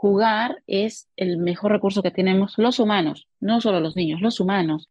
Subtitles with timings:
[0.00, 4.88] jugar es el mejor recurso que tenemos los humanos, no solo los niños, los humanos.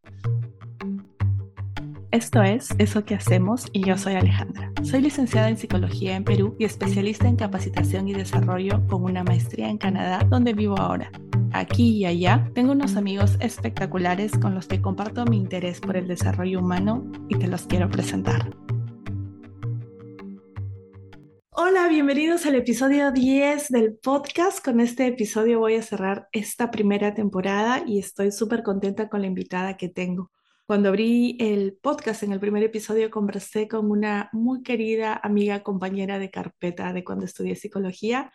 [2.11, 4.71] Esto es Eso que hacemos y yo soy Alejandra.
[4.83, 9.67] Soy licenciada en Psicología en Perú y especialista en capacitación y desarrollo con una maestría
[9.71, 11.09] en Canadá, donde vivo ahora.
[11.53, 16.07] Aquí y allá tengo unos amigos espectaculares con los que comparto mi interés por el
[16.07, 18.51] desarrollo humano y te los quiero presentar.
[21.61, 24.63] Hola, bienvenidos al episodio 10 del podcast.
[24.63, 29.27] Con este episodio voy a cerrar esta primera temporada y estoy súper contenta con la
[29.27, 30.31] invitada que tengo.
[30.65, 36.17] Cuando abrí el podcast en el primer episodio conversé con una muy querida amiga, compañera
[36.17, 38.31] de carpeta de cuando estudié psicología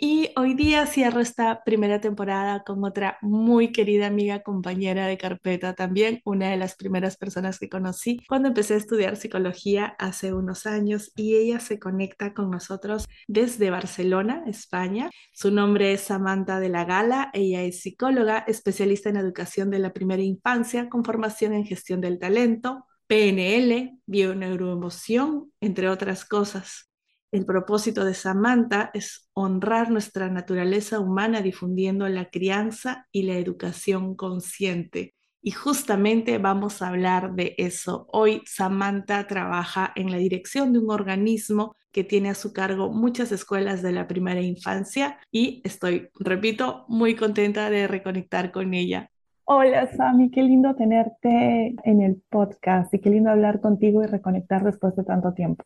[0.00, 5.74] y hoy día cierro esta primera temporada con otra muy querida amiga, compañera de carpeta,
[5.74, 10.66] también una de las primeras personas que conocí cuando empecé a estudiar psicología hace unos
[10.66, 15.10] años y ella se conecta con nosotros desde Barcelona, España.
[15.32, 19.92] Su nombre es Samantha de la Gala, ella es psicóloga, especialista en educación de la
[19.92, 26.87] primera infancia con formación en gestión del talento, PNL, bioneuroemoción, entre otras cosas.
[27.30, 34.14] El propósito de Samantha es honrar nuestra naturaleza humana difundiendo la crianza y la educación
[34.16, 35.14] consciente.
[35.42, 38.08] Y justamente vamos a hablar de eso.
[38.12, 43.30] Hoy Samantha trabaja en la dirección de un organismo que tiene a su cargo muchas
[43.30, 49.10] escuelas de la primera infancia y estoy, repito, muy contenta de reconectar con ella.
[49.44, 54.64] Hola Sami, qué lindo tenerte en el podcast y qué lindo hablar contigo y reconectar
[54.64, 55.64] después de tanto tiempo.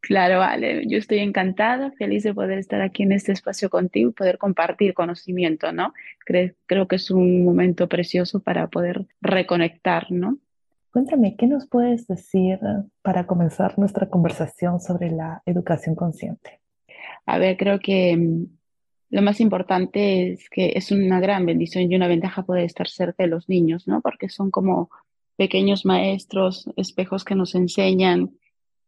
[0.00, 4.12] Claro, vale, yo estoy encantada, feliz de poder estar aquí en este espacio contigo y
[4.14, 5.92] poder compartir conocimiento, ¿no?
[6.24, 10.38] Creo, que es un momento precioso para poder reconectar, ¿no?
[10.90, 12.58] Cuéntame, ¿qué nos puedes decir
[13.02, 16.60] para comenzar nuestra conversación sobre la educación consciente?
[17.26, 18.46] A ver, creo que mm,
[19.10, 23.22] lo más importante es que es una gran bendición y una ventaja poder estar cerca
[23.22, 24.00] de los niños, ¿no?
[24.00, 24.88] Porque son como
[25.36, 28.30] pequeños maestros, espejos que nos enseñan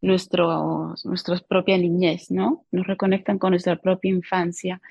[0.02, 2.66] nuestro, nuestra propia niñez, ¿no?
[2.72, 4.82] Nos reconectan con nuestra propia infancia,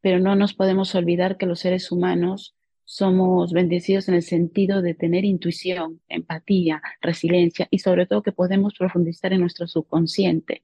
[0.00, 4.94] pero no nos podemos olvidar que los seres humanos somos bendecidos en el sentido de
[4.94, 10.62] tener intuición, empatía, resiliencia y sobre todo que podemos profundizar en nuestro subconsciente.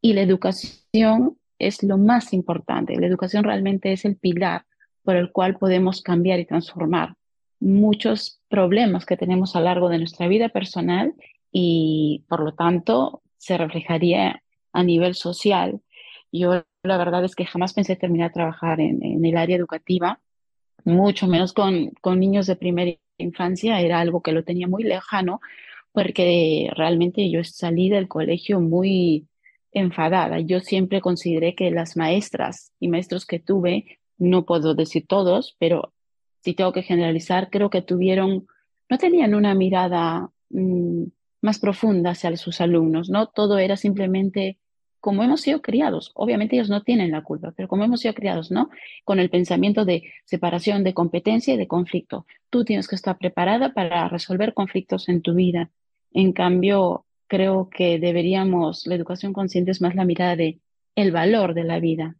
[0.00, 2.96] Y la educación es lo más importante.
[2.96, 4.64] La educación realmente es el pilar
[5.02, 7.16] por el cual podemos cambiar y transformar
[7.60, 11.12] muchos problemas que tenemos a lo largo de nuestra vida personal
[11.52, 14.42] y por lo tanto se reflejaría
[14.72, 15.80] a nivel social.
[16.30, 20.20] Yo la verdad es que jamás pensé terminar de trabajar en, el área educativa,
[20.84, 25.40] mucho menos con, con niños de primera infancia, era algo que lo tenía muy lejano,
[25.92, 29.26] porque realmente yo salí del colegio muy
[29.72, 30.40] enfadada.
[30.40, 35.92] Yo siempre consideré que las maestras y maestros que tuve, no puedo decir todos, pero
[36.42, 38.46] si tengo que generalizar, creo que tuvieron,
[38.88, 41.04] no tenían una mirada mm,
[41.40, 43.26] más profunda hacia sus alumnos, ¿no?
[43.26, 44.58] Todo era simplemente
[45.00, 46.10] como hemos sido criados.
[46.14, 48.70] Obviamente ellos no tienen la culpa, pero como hemos sido criados, ¿no?
[49.04, 52.26] Con el pensamiento de separación de competencia y de conflicto.
[52.50, 55.70] Tú tienes que estar preparada para resolver conflictos en tu vida.
[56.12, 60.60] En cambio, creo que deberíamos, la educación consciente es más la mirada de
[60.96, 62.16] el valor de la vida,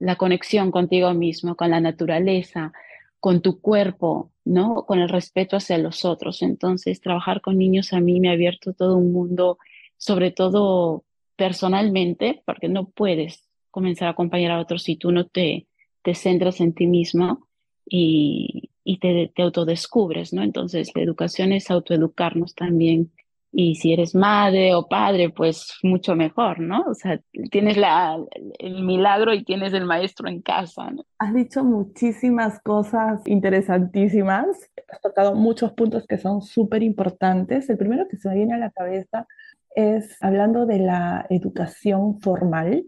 [0.00, 2.72] la conexión contigo mismo, con la naturaleza,
[3.20, 4.84] con tu cuerpo, ¿no?
[4.86, 6.42] Con el respeto hacia los otros.
[6.42, 9.58] Entonces, trabajar con niños a mí me ha abierto todo un mundo,
[9.96, 11.04] sobre todo
[11.36, 15.66] personalmente, porque no puedes comenzar a acompañar a otros si tú no te,
[16.02, 17.48] te centras en ti mismo
[17.84, 20.42] y, y te, te autodescubres, ¿no?
[20.42, 23.12] Entonces, la educación es autoeducarnos también
[23.52, 26.82] y si eres madre o padre, pues mucho mejor, ¿no?
[26.82, 27.20] O sea,
[27.50, 28.18] tienes la,
[28.58, 31.04] el milagro y tienes el maestro en casa, ¿no?
[31.18, 34.46] Has dicho muchísimas cosas interesantísimas.
[34.88, 37.70] Has tocado muchos puntos que son súper importantes.
[37.70, 39.26] El primero que se me viene a la cabeza
[39.74, 42.84] es hablando de la educación formal.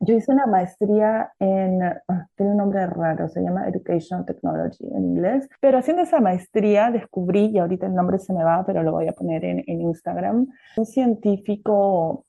[0.00, 5.04] Yo hice una maestría en, ah, tiene un nombre raro, se llama Education Technology en
[5.04, 8.92] inglés, pero haciendo esa maestría descubrí, y ahorita el nombre se me va, pero lo
[8.92, 12.26] voy a poner en, en Instagram, un científico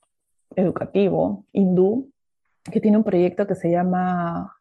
[0.56, 2.10] educativo hindú
[2.72, 4.56] que tiene un proyecto que se llama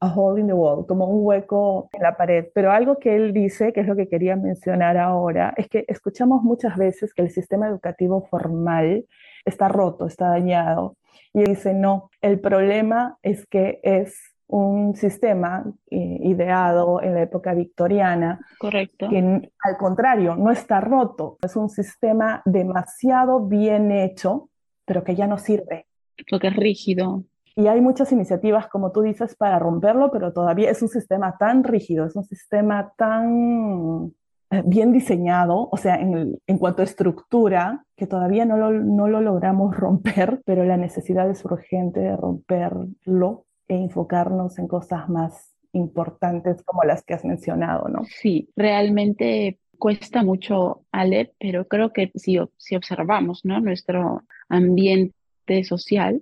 [0.00, 2.46] A Hole in the Wall, como un hueco en la pared.
[2.54, 6.42] Pero algo que él dice, que es lo que quería mencionar ahora, es que escuchamos
[6.42, 9.06] muchas veces que el sistema educativo formal
[9.44, 10.96] está roto, está dañado
[11.34, 14.16] y dice, no, el problema es que es
[14.46, 18.38] un sistema eh, ideado en la época victoriana.
[18.58, 19.08] Correcto.
[19.08, 21.38] Que al contrario, no está roto.
[21.42, 24.50] Es un sistema demasiado bien hecho,
[24.84, 25.86] pero que ya no sirve.
[26.30, 27.24] Porque es rígido.
[27.56, 31.64] Y hay muchas iniciativas, como tú dices, para romperlo, pero todavía es un sistema tan
[31.64, 34.12] rígido, es un sistema tan
[34.62, 39.20] bien diseñado, o sea, en, en, cuanto a estructura, que todavía no lo, no lo
[39.20, 46.62] logramos romper, pero la necesidad es urgente de romperlo e enfocarnos en cosas más importantes
[46.62, 48.04] como las que has mencionado, ¿no?
[48.04, 53.60] Sí, realmente cuesta mucho, Ale, pero creo que si, si observamos ¿no?
[53.60, 56.20] nuestro ambiente social,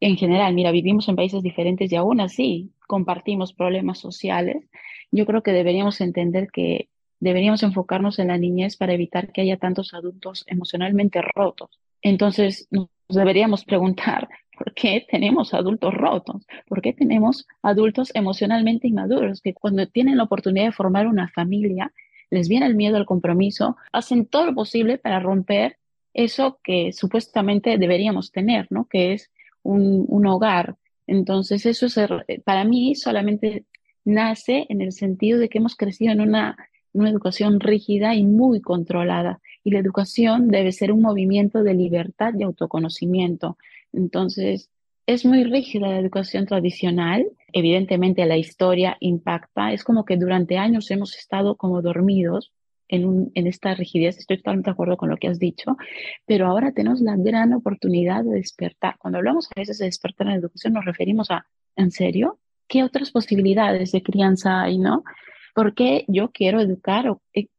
[0.00, 4.68] en general, mira, vivimos en países diferentes y aún así compartimos problemas sociales,
[5.10, 6.88] yo creo que deberíamos entender que
[7.20, 11.80] deberíamos enfocarnos en la niñez para evitar que haya tantos adultos emocionalmente rotos.
[12.02, 16.46] Entonces, nos deberíamos preguntar, ¿por qué tenemos adultos rotos?
[16.66, 21.92] ¿Por qué tenemos adultos emocionalmente inmaduros que cuando tienen la oportunidad de formar una familia,
[22.30, 25.78] les viene el miedo al compromiso, hacen todo lo posible para romper
[26.12, 28.86] eso que supuestamente deberíamos tener, ¿no?
[28.86, 29.30] Que es
[29.62, 30.76] un, un hogar.
[31.06, 31.98] Entonces, eso es,
[32.44, 33.64] para mí solamente
[34.04, 36.56] nace en el sentido de que hemos crecido en una,
[36.92, 39.40] una educación rígida y muy controlada.
[39.64, 43.56] Y la educación debe ser un movimiento de libertad y autoconocimiento.
[43.92, 44.70] Entonces,
[45.06, 47.26] es muy rígida la educación tradicional.
[47.52, 49.72] Evidentemente la historia impacta.
[49.72, 52.52] Es como que durante años hemos estado como dormidos
[52.88, 54.18] en, en esta rigidez.
[54.18, 55.76] Estoy totalmente de acuerdo con lo que has dicho.
[56.26, 58.96] Pero ahora tenemos la gran oportunidad de despertar.
[58.98, 62.38] Cuando hablamos a veces de despertar en la educación nos referimos a, ¿en serio?
[62.66, 65.04] ¿Qué otras posibilidades de crianza hay, no?
[65.58, 67.12] Porque yo quiero educar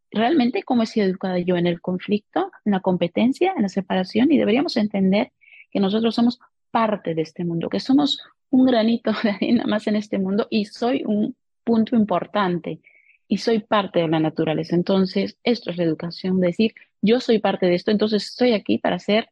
[0.10, 4.32] realmente cómo he sido educada yo en el conflicto, en la competencia, en la separación
[4.32, 5.34] y deberíamos entender
[5.70, 6.40] que nosotros somos
[6.72, 10.64] parte de este mundo, que somos un granito de arena más en este mundo y
[10.64, 11.36] soy un
[11.66, 12.80] punto importante
[13.28, 14.78] y soy parte de la naturaleza.
[14.78, 18.96] Entonces, esto es la educación, decir, yo soy parte de esto, entonces estoy aquí para
[18.96, 19.28] hacer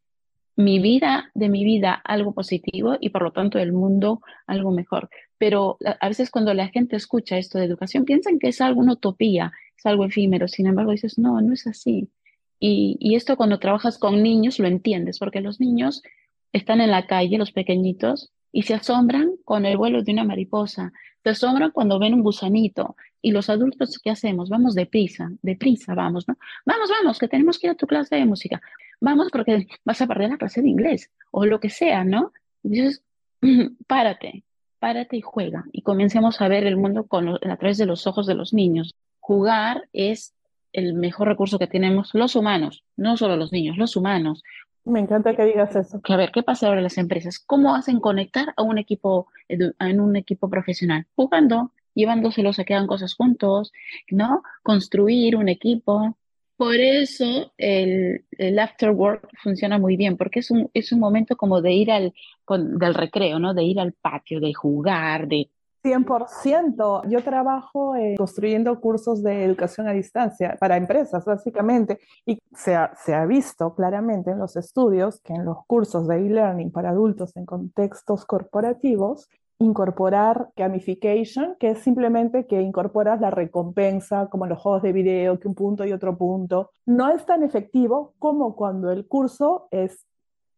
[0.57, 5.09] mi vida, de mi vida, algo positivo y por lo tanto el mundo algo mejor.
[5.37, 8.93] Pero a veces cuando la gente escucha esto de educación, piensan que es algo, una
[8.93, 10.47] utopía, es algo efímero.
[10.47, 12.09] Sin embargo, dices, no, no es así.
[12.59, 16.01] Y, y esto cuando trabajas con niños lo entiendes, porque los niños
[16.53, 20.91] están en la calle, los pequeñitos, y se asombran con el vuelo de una mariposa,
[21.23, 22.95] se asombran cuando ven un gusanito.
[23.21, 24.49] Y los adultos, ¿qué hacemos?
[24.49, 26.37] Vamos deprisa, deprisa, vamos, ¿no?
[26.65, 28.61] Vamos, vamos, que tenemos que ir a tu clase de música.
[28.99, 32.31] Vamos porque vas a perder la clase de inglés o lo que sea, ¿no?
[32.63, 33.03] Entonces,
[33.87, 34.43] párate,
[34.79, 35.65] párate y juega.
[35.71, 38.95] Y comencemos a ver el mundo con a través de los ojos de los niños.
[39.19, 40.33] Jugar es
[40.73, 44.43] el mejor recurso que tenemos los humanos, no solo los niños, los humanos.
[44.85, 45.99] Me encanta que digas eso.
[46.01, 47.39] a ver, ¿qué pasa ahora en las empresas?
[47.39, 51.07] ¿Cómo hacen conectar a un equipo, en un equipo profesional?
[51.15, 53.73] Jugando, llevándoselos a que hagan cosas juntos,
[54.09, 54.43] ¿no?
[54.63, 56.15] Construir un equipo.
[56.57, 61.37] Por eso el, el after work funciona muy bien, porque es un, es un momento
[61.37, 62.13] como de ir al,
[62.49, 63.53] del recreo, ¿no?
[63.53, 65.51] De ir al patio, de jugar, de
[65.83, 67.07] 100%.
[67.09, 73.13] Yo trabajo construyendo cursos de educación a distancia para empresas, básicamente, y se ha, se
[73.13, 77.45] ha visto claramente en los estudios que en los cursos de e-learning para adultos en
[77.45, 84.83] contextos corporativos, incorporar gamification, que es simplemente que incorporas la recompensa, como en los juegos
[84.83, 89.07] de video, que un punto y otro punto, no es tan efectivo como cuando el
[89.07, 90.05] curso es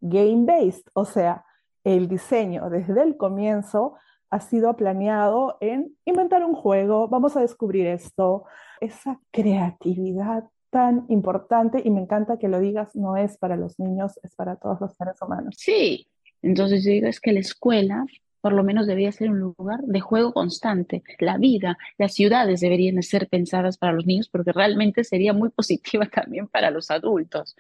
[0.02, 1.46] game-based, o sea,
[1.84, 3.96] el diseño desde el comienzo
[4.30, 8.46] ha sido planeado en inventar un juego, vamos a descubrir esto,
[8.80, 14.20] esa creatividad tan importante y me encanta que lo digas, no es para los niños,
[14.24, 15.56] es para todos los seres humanos.
[15.58, 16.08] Sí,
[16.42, 18.06] entonces yo digo es que la escuela
[18.42, 21.04] por lo menos debería ser un lugar de juego constante.
[21.20, 26.06] La vida, las ciudades deberían ser pensadas para los niños porque realmente sería muy positiva
[26.06, 27.56] también para los adultos,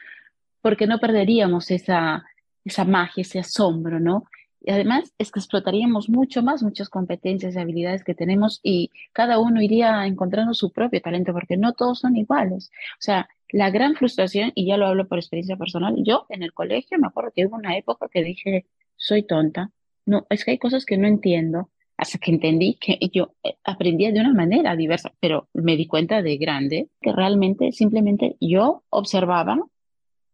[0.61, 2.25] porque no perderíamos esa,
[2.65, 4.25] esa magia, ese asombro, ¿no?
[4.61, 9.39] Y además es que explotaríamos mucho más muchas competencias y habilidades que tenemos y cada
[9.39, 12.69] uno iría encontrando su propio talento porque no todos son iguales.
[12.93, 16.53] O sea, la gran frustración, y ya lo hablo por experiencia personal, yo en el
[16.53, 19.71] colegio me acuerdo que hubo una época que dije, soy tonta,
[20.09, 24.11] no, es que hay cosas que no entiendo, hasta que entendí que yo eh, aprendía
[24.11, 29.57] de una manera diversa, pero me di cuenta de grande que realmente simplemente yo observaba,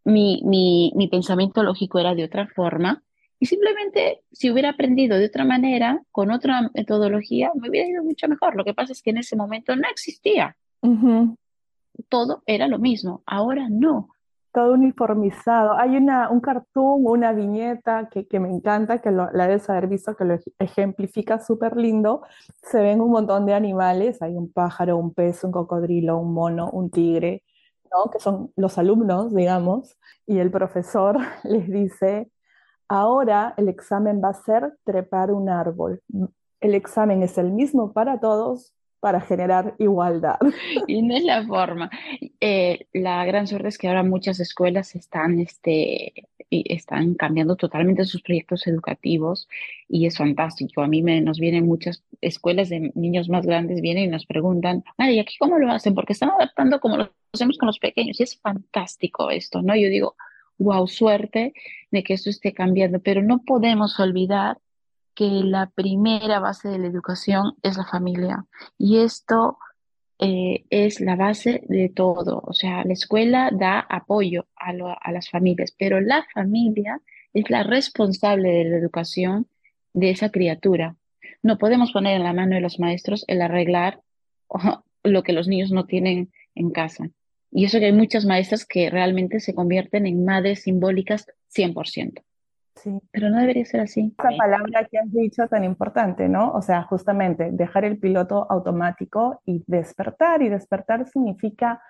[0.04, 3.02] mi, mi, mi pensamiento lógico era de otra forma
[3.38, 8.28] y simplemente si hubiera aprendido de otra manera, con otra metodología, me hubiera ido mucho
[8.28, 8.56] mejor.
[8.56, 10.56] Lo que pasa es que en ese momento no existía.
[12.08, 14.08] Todo era lo mismo, ahora no.
[14.56, 15.76] Todo uniformizado.
[15.76, 20.16] Hay una, un cartoon, una viñeta que, que me encanta, que la debes haber visto,
[20.16, 22.22] que lo ejemplifica súper lindo.
[22.62, 26.70] Se ven un montón de animales, hay un pájaro, un pez, un cocodrilo, un mono,
[26.70, 27.44] un tigre,
[27.92, 28.10] ¿no?
[28.10, 32.30] que son los alumnos, digamos, y el profesor les dice,
[32.88, 36.00] ahora el examen va a ser trepar un árbol.
[36.60, 38.72] El examen es el mismo para todos,
[39.06, 40.36] para generar igualdad.
[40.88, 41.88] Y no es la forma.
[42.40, 46.12] Eh, la gran suerte es que ahora muchas escuelas están, este,
[46.50, 49.48] están cambiando totalmente sus proyectos educativos
[49.88, 50.82] y es fantástico.
[50.82, 54.82] A mí me, nos vienen muchas escuelas de niños más grandes, vienen y nos preguntan,
[54.98, 55.94] ¿y aquí cómo lo hacen?
[55.94, 59.76] Porque están adaptando como lo hacemos con los pequeños y es fantástico esto, ¿no?
[59.76, 60.16] Yo digo,
[60.58, 61.52] wow, suerte
[61.92, 64.58] de que esto esté cambiando, pero no podemos olvidar
[65.16, 68.44] que la primera base de la educación es la familia.
[68.78, 69.58] Y esto
[70.18, 72.42] eh, es la base de todo.
[72.44, 74.70] O sea, la escuela da apoyo a,
[75.00, 77.00] a las familias, pero la familia
[77.32, 79.48] es la responsable de la educación
[79.94, 80.96] de esa criatura.
[81.42, 84.00] No podemos poner en la mano de los maestros el arreglar
[85.02, 87.08] lo que los niños no tienen en casa.
[87.50, 92.22] Y eso que hay muchas maestras que realmente se convierten en madres simbólicas 100%.
[93.10, 94.14] Pero no debería ser así.
[94.18, 96.52] Esa palabra que has dicho tan importante, ¿no?
[96.52, 100.42] O sea, justamente dejar el piloto automático y despertar.
[100.42, 101.80] Y despertar significa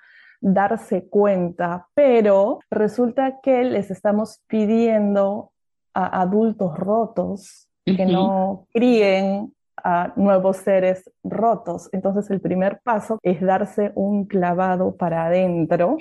[0.41, 5.53] darse cuenta, pero resulta que les estamos pidiendo
[5.95, 11.89] a adultos rotos que no críen a nuevos seres rotos.
[11.93, 15.97] Entonces el primer paso es darse un clavado para adentro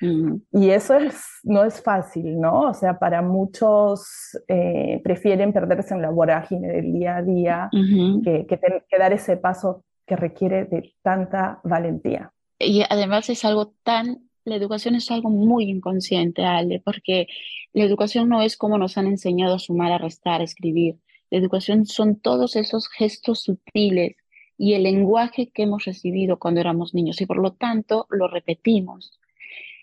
[0.00, 2.62] y eso es, no es fácil, ¿no?
[2.68, 8.46] O sea, para muchos eh, prefieren perderse en la vorágine del día a día que,
[8.46, 12.32] que, dar ese paso que requiere de tanta valentía.
[12.58, 17.26] Y además es algo tan, la educación es algo muy inconsciente, Ale, porque
[17.72, 20.96] la educación no es como nos han enseñado a sumar, a restar, a escribir.
[21.30, 24.16] La educación son todos esos gestos sutiles
[24.56, 29.18] y el lenguaje que hemos recibido cuando éramos niños y por lo tanto lo repetimos.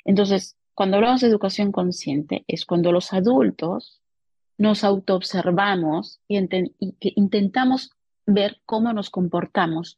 [0.05, 4.01] Entonces, cuando hablamos de educación consciente, es cuando los adultos
[4.57, 6.37] nos autoobservamos y,
[6.79, 7.91] y que intentamos
[8.25, 9.97] ver cómo nos comportamos,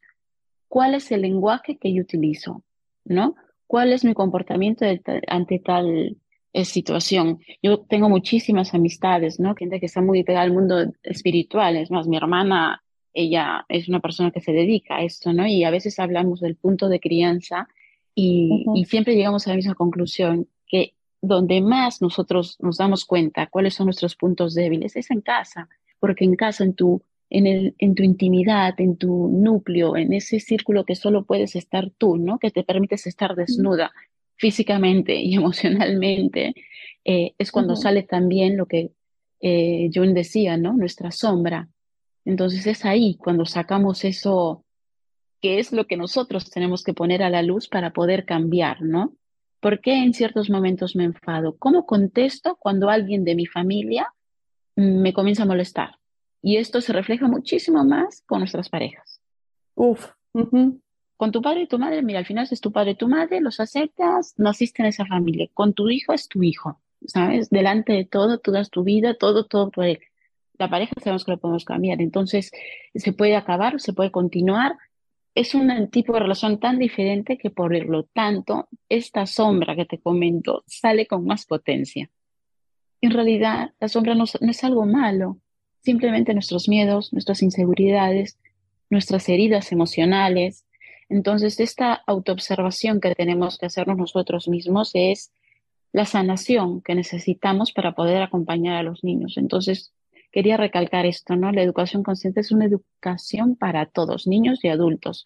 [0.67, 2.63] cuál es el lenguaje que yo utilizo,
[3.05, 3.35] ¿no?
[3.67, 4.85] ¿Cuál es mi comportamiento
[5.27, 6.17] ante tal
[6.53, 7.39] eh, situación?
[7.61, 9.55] Yo tengo muchísimas amistades, ¿no?
[9.55, 12.83] Gente que está muy pegada al mundo espiritual, es más, mi hermana,
[13.13, 15.45] ella es una persona que se dedica a esto, ¿no?
[15.45, 17.67] Y a veces hablamos del punto de crianza
[18.15, 23.75] y, siempre llegamos a la misma conclusión, que donde más nosotros nos damos cuenta cuáles
[23.75, 27.95] son nuestros puntos débiles es en casa, porque en casa, en tu, en, el, en
[27.95, 32.39] tu intimidad, en tu núcleo, en ese círculo que solo puedes estar tú, ¿no?
[32.39, 33.91] Que te permites estar desnuda
[34.35, 36.53] físicamente y emocionalmente,
[37.05, 38.91] eh, es cuando sale también lo que
[39.39, 40.73] eh, John decía, ¿no?
[40.73, 41.69] Nuestra sombra.
[42.25, 44.63] Entonces es ahí cuando sacamos eso
[45.43, 49.13] qué es lo que nosotros tenemos que poner a la luz para poder cambiar, ¿no?
[49.59, 51.57] ¿Por qué en ciertos momentos me enfado?
[51.57, 54.07] ¿Cómo contesto cuando alguien de mi familia
[54.77, 55.97] me comienza a molestar?
[56.41, 59.21] Y esto se refleja muchísimo más con nuestras parejas.
[59.75, 60.11] Uf.
[61.17, 63.41] Con tu padre y tu madre, mira, al final es tu padre y tu madre,
[63.41, 65.49] los aceptas, naciste en esa familia.
[65.53, 67.49] Con tu hijo es tu hijo, ¿sabes?
[67.49, 69.99] Delante de todo, tú das tu vida, todo, todo él.
[70.57, 72.49] La pareja sabemos que lo podemos cambiar, entonces
[72.95, 74.77] se puede acabar, se puede continuar,
[75.35, 79.99] es un tipo de relación tan diferente que por lo tanto esta sombra que te
[79.99, 82.09] comento sale con más potencia.
[83.01, 85.39] En realidad, la sombra no, es algo malo,
[85.81, 88.39] simplemente nuestros miedos, nuestras inseguridades,
[88.89, 90.65] nuestras heridas emocionales.
[91.09, 95.33] Entonces, esta autoobservación que tenemos que hacernos nosotros mismos es
[95.91, 99.37] la sanación que necesitamos para poder acompañar a los niños.
[99.37, 99.93] Entonces,
[100.33, 101.51] quería recalcar esto, ¿no?
[101.51, 105.25] La educación consciente es una educación para todos, niños y adultos.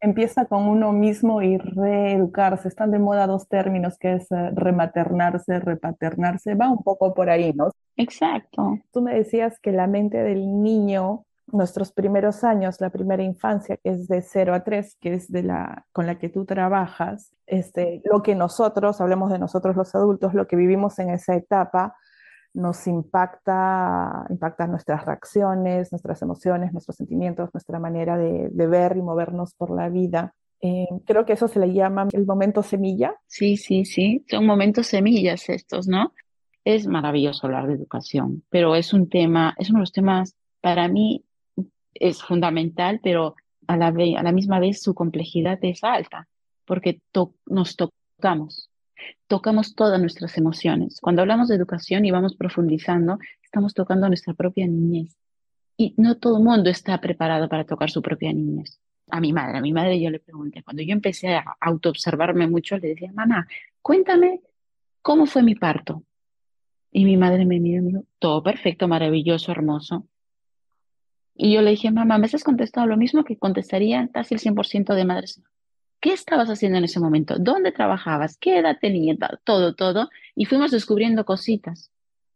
[0.00, 2.68] Empieza con uno mismo y reeducarse.
[2.68, 6.54] Están de moda dos términos que es eh, rematernarse, repaternarse.
[6.54, 7.70] Va un poco por ahí, ¿no?
[7.96, 8.78] Exacto.
[8.92, 13.90] Tú me decías que la mente del niño, nuestros primeros años, la primera infancia, que
[13.90, 18.02] es de 0 a 3, que es de la con la que tú trabajas, este,
[18.04, 21.94] lo que nosotros, hablemos de nosotros los adultos, lo que vivimos en esa etapa,
[22.54, 29.54] nos impacta, impacta nuestras reacciones, nuestras emociones, nuestros sentimientos, nuestra manera de, ver y movernos
[29.54, 30.34] por la vida.
[30.60, 33.16] Eh, creo que eso se le llama el momento semilla.
[33.26, 36.12] Sí, sí, sí, son momentos semillas estos, ¿no?
[36.64, 40.88] Es maravilloso hablar de educación, pero es un tema, es uno de los temas, para
[40.88, 41.24] mí
[41.92, 43.34] es fundamental, pero
[43.66, 46.28] a la, a la misma vez su complejidad es alta,
[46.64, 47.00] porque
[47.46, 48.70] nos tocamos,
[49.26, 51.00] tocamos todas nuestras emociones.
[51.00, 55.16] Cuando hablamos de educación y vamos profundizando, estamos tocando nuestra propia niñez.
[55.76, 58.80] Y no todo el mundo está preparado para tocar su propia niñez.
[59.10, 62.78] A mi madre, a mi madre yo le pregunté, cuando yo empecé a autoobservarme mucho,
[62.78, 63.46] le decía, mamá,
[63.82, 64.40] cuéntame
[65.02, 66.04] cómo fue mi parto.
[66.90, 70.06] Y mi madre me miró y me dijo, todo perfecto, maravilloso, hermoso.
[71.34, 74.94] Y yo le dije, mamá, me has contestado lo mismo que contestaría casi el 100%
[74.94, 75.42] de madres.
[76.04, 77.38] ¿Qué estabas haciendo en ese momento?
[77.38, 78.36] ¿Dónde trabajabas?
[78.36, 79.16] ¿Qué edad tenías?
[79.42, 80.10] Todo, todo.
[80.36, 81.90] Y fuimos descubriendo cositas.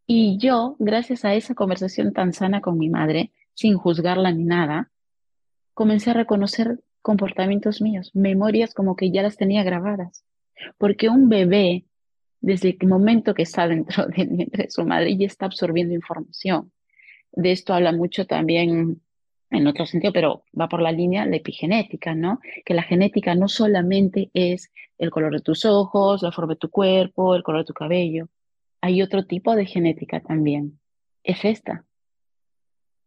[0.06, 4.90] Y yo, gracias a esa conversación tan sana con mi madre, sin juzgarla ni nada,
[5.74, 10.24] comencé a reconocer comportamientos míos, memorias como que ya las tenía grabadas.
[10.78, 11.84] Porque un bebé,
[12.40, 16.72] desde el momento que está dentro de su madre, ya está absorbiendo información.
[17.32, 19.02] De esto habla mucho también
[19.50, 22.40] en otro sentido, pero va por la línea de epigenética, ¿no?
[22.64, 26.70] Que la genética no solamente es el color de tus ojos, la forma de tu
[26.70, 28.28] cuerpo, el color de tu cabello.
[28.80, 30.78] Hay otro tipo de genética también.
[31.24, 31.84] Es esta.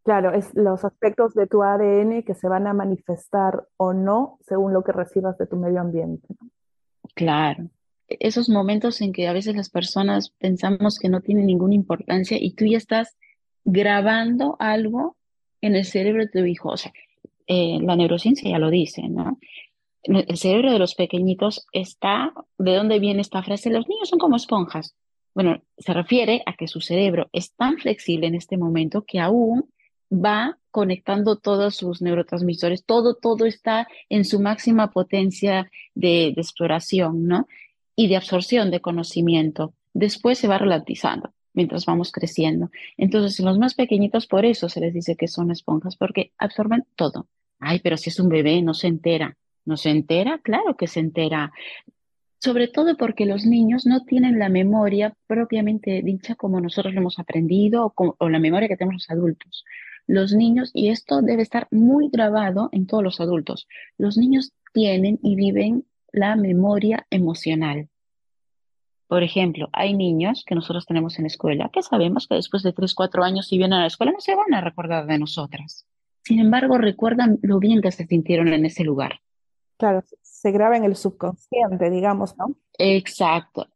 [0.04, 4.74] Claro, es los aspectos de tu ADN que se van a manifestar o no según
[4.74, 6.28] lo que recibas de tu medio ambiente.
[7.14, 7.70] Claro.
[8.08, 12.38] E-, esos momentos en que a veces las personas pensamos que no tienen ninguna importancia
[12.40, 13.16] y tú ya estás
[13.64, 15.18] grabando algo
[15.62, 16.70] en el cerebro de tu hijo.
[16.70, 16.92] O sea,
[17.48, 19.40] eh, la neurociencia ya lo dice, ¿no?
[20.04, 23.70] El cerebro de los pequeñitos está, ¿de dónde viene esta frase?
[23.70, 24.96] Los niños son como esponjas.
[25.36, 29.70] Bueno, se refiere a que su cerebro es tan flexible en este momento que aún
[30.12, 37.28] va conectando todos sus neurotransmisores, todo, todo está en su máxima potencia de, de exploración,
[37.28, 37.48] ¿no?
[37.96, 39.74] Y de absorción de conocimiento.
[39.94, 42.72] Después se va relativizando mientras vamos creciendo.
[42.98, 47.28] Entonces, los más pequeñitos, por eso se les dice que son esponjas, porque absorben todo.
[47.60, 49.38] Ay, pero si es un bebé, no se entera.
[49.66, 50.40] ¿No se entera?
[50.40, 51.52] Claro que se entera.
[52.40, 57.20] Sobre todo porque los niños no tienen la memoria propiamente dicha como nosotros lo hemos
[57.20, 59.64] aprendido o, o la memoria que tenemos los adultos.
[60.08, 63.68] Los niños, y esto debe estar muy grabado en todos los adultos,
[64.00, 67.88] los niños tienen y viven la memoria emocional.
[69.12, 72.72] Por ejemplo, hay niños que nosotros tenemos en la escuela que sabemos que después de
[72.72, 75.86] 3, 4 años, si vienen a la escuela, no se van a recordar de nosotras.
[76.24, 79.20] Sin embargo, recuerdan lo bien que se sintieron en ese lugar.
[79.76, 82.56] Claro, se graba en el subconsciente, digamos, ¿no?
[82.78, 83.68] Exacto.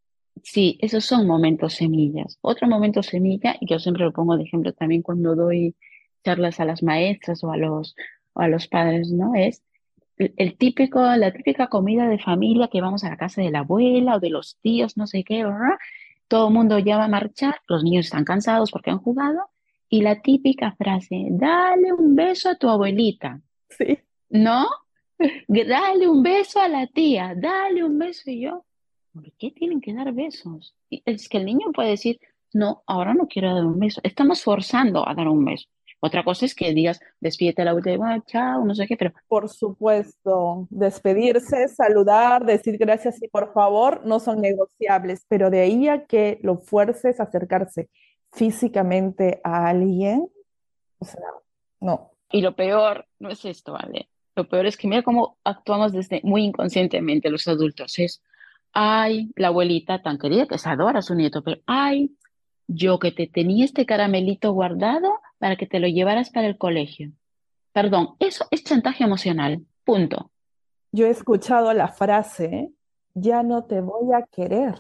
[0.42, 2.38] Sí, esos son momentos semillas.
[2.40, 5.76] Otro momento semilla, y yo siempre lo pongo de ejemplo también cuando doy
[6.24, 7.94] charlas a las maestras o a los,
[8.32, 9.36] o a los padres, ¿no?
[9.36, 9.66] Es
[10.18, 14.16] el típico, la típica comida de familia que vamos a la casa de la abuela
[14.16, 15.78] o de los tíos, no sé qué, ¿verdad?
[16.28, 19.50] Todo el mundo ya va a marchar, los niños están cansados porque han jugado,
[19.90, 23.42] y la típica frase, dale un beso a tu abuelita.
[23.70, 24.00] Sí.
[24.30, 24.68] ¿No?
[25.48, 28.30] Dale un beso a la tía, dale un beso.
[28.30, 28.66] Y yo,
[29.14, 30.76] ¿por qué tienen que dar besos?
[30.90, 32.20] es que el niño puede decir,
[32.54, 34.02] no, ahora no quiero dar un beso.
[34.04, 35.68] Estamos forzando a dar un beso.
[36.06, 39.12] Otra cosa es que digas, despídete la última, chao, no sé qué, pero...
[39.28, 45.88] Por supuesto, despedirse, saludar, decir gracias y por favor no son negociables, pero de ahí
[45.88, 47.90] a que lo fuerces a acercarse
[48.32, 50.28] físicamente a alguien,
[51.00, 51.26] o sea,
[51.80, 52.12] no.
[52.32, 54.08] Y lo peor no es esto, ¿vale?
[54.36, 57.98] Lo peor es que mira cómo actuamos desde muy inconscientemente los adultos.
[57.98, 58.22] Es,
[58.74, 62.16] ay, la abuelita tan querida que se adora a su nieto, pero ay,
[62.68, 67.12] yo que te tenía este caramelito guardado para que te lo llevaras para el colegio.
[67.72, 69.66] Perdón, eso es chantaje emocional.
[69.84, 70.32] Punto.
[70.92, 72.72] Yo he escuchado la frase,
[73.14, 74.76] ya no te voy a querer.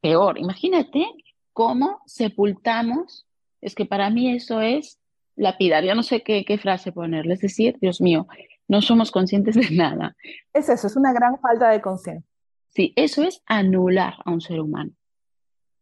[0.00, 1.06] Peor, imagínate
[1.52, 3.26] cómo sepultamos,
[3.60, 4.98] es que para mí eso es
[5.36, 8.26] lapidar, yo no sé qué, qué frase ponerle, es decir, Dios mío,
[8.66, 10.16] no somos conscientes de nada.
[10.52, 12.28] Es eso, es una gran falta de conciencia.
[12.68, 14.92] Sí, eso es anular a un ser humano.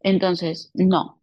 [0.01, 1.21] Entonces, no,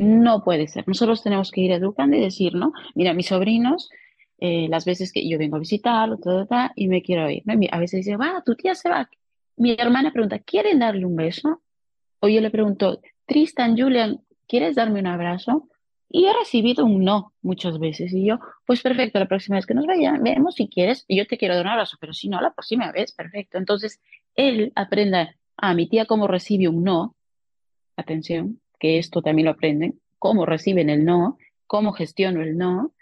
[0.00, 0.88] no puede ser.
[0.88, 2.72] Nosotros tenemos que ir educando y decir, ¿no?
[2.94, 3.90] Mira, mis sobrinos,
[4.38, 7.42] eh, las veces que yo vengo a todo, y me quiero ir.
[7.70, 9.10] A veces dice, va, tu tía se va.
[9.56, 11.60] Mi hermana pregunta, ¿quieren darle un beso?
[12.20, 15.68] O yo le pregunto, Tristan, Julian, ¿quieres darme un abrazo?
[16.08, 18.14] Y he recibido un no muchas veces.
[18.14, 21.04] Y yo, pues perfecto, la próxima vez que nos vayan, vemos si quieres.
[21.10, 23.58] Yo te quiero dar un abrazo, pero si no, la próxima vez, perfecto.
[23.58, 24.00] Entonces,
[24.34, 27.14] él aprenda, a mi tía cómo recibe un no.
[27.96, 31.38] Atención, que esto también lo aprenden, cómo reciben el no,
[31.68, 32.92] cómo gestiono el no,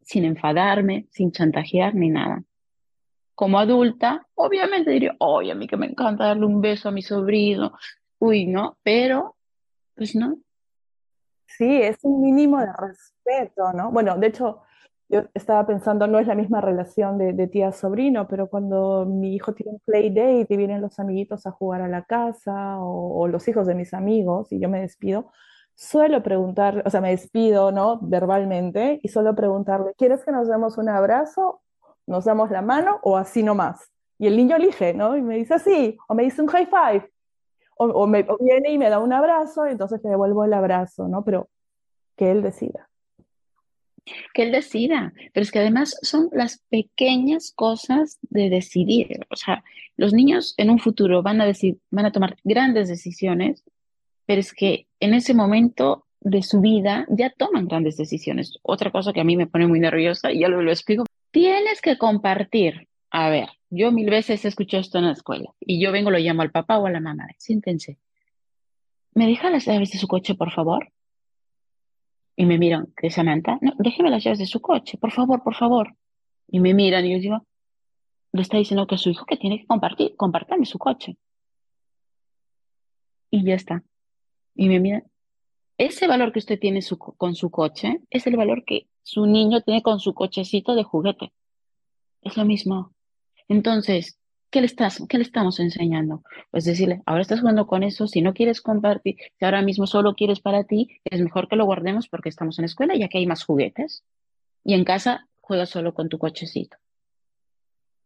[0.00, 2.42] sin enfadarme, sin chantajear ni nada.
[3.34, 7.02] Como adulta, obviamente diría, oye, a mí que me encanta darle un beso a mi
[7.02, 7.72] sobrino,
[8.18, 8.78] uy, ¿no?
[8.82, 9.36] Pero,
[9.94, 10.38] pues no.
[11.46, 13.90] Sí, es un mínimo de respeto, ¿no?
[13.90, 14.62] Bueno, de hecho,
[15.12, 19.72] yo estaba pensando, no es la misma relación de, tía-sobrino, pero cuando mi hijo tiene
[19.72, 23.66] un play date y vienen los amiguitos a jugar a la casa o, los hijos
[23.66, 25.30] de mis amigos y yo me despido,
[25.74, 27.98] suelo preguntar, o sea, me despido, ¿no?
[28.00, 31.60] Verbalmente y suelo preguntarle, ¿quieres que nos demos un abrazo?
[32.06, 33.92] ¿Nos damos la mano o así nomás?
[34.18, 35.16] Y el niño elige, ¿no?
[35.18, 37.12] Y me dice así, o me dice un high five.
[37.76, 41.22] o, me, viene y me da un abrazo, entonces te devuelvo el abrazo, ¿no?
[41.22, 41.50] Pero
[42.16, 42.88] que él decida.
[44.32, 49.26] Que él decida, pero es que además son las pequeñas cosas de decidir.
[49.30, 49.62] O sea,
[49.96, 53.64] los niños en un futuro van a, decir, van a tomar grandes decisiones,
[54.26, 58.58] pero es que en ese momento de su vida ya toman grandes decisiones.
[58.62, 61.80] Otra cosa que a mí me pone muy nerviosa, y ya lo, lo explico, tienes
[61.80, 62.88] que compartir.
[63.10, 66.18] A ver, yo mil veces he escuchado esto en la escuela y yo vengo, lo
[66.18, 67.98] llamo al papá o a la mamá, siéntense.
[69.14, 70.90] ¿Me deja las llaves de su coche, por favor?
[72.36, 73.58] Y me miran, ¿qué Samantha?
[73.60, 75.94] No, déjeme las llaves de su coche, por favor, por favor.
[76.48, 77.46] Y me miran y yo digo,
[78.32, 81.16] le está diciendo que su hijo que tiene que compartir, compartirme su coche.
[83.30, 83.82] Y ya está.
[84.54, 85.04] Y me miran,
[85.78, 86.80] ese valor que usted tiene
[87.16, 91.32] con su coche es el valor que su niño tiene con su cochecito de juguete.
[92.22, 92.94] Es lo mismo.
[93.48, 94.18] Entonces,
[94.52, 96.22] ¿qué le, estás, qué le estamos enseñando?
[96.50, 100.14] Pues decirle, ahora estás jugando con eso, si no quieres compartir, si ahora mismo solo
[100.14, 103.18] quieres para ti, es mejor que lo guardemos porque estamos en la escuela ya que
[103.18, 104.04] hay más juguetes.
[104.62, 106.76] Y en casa juegas solo con tu cochecito.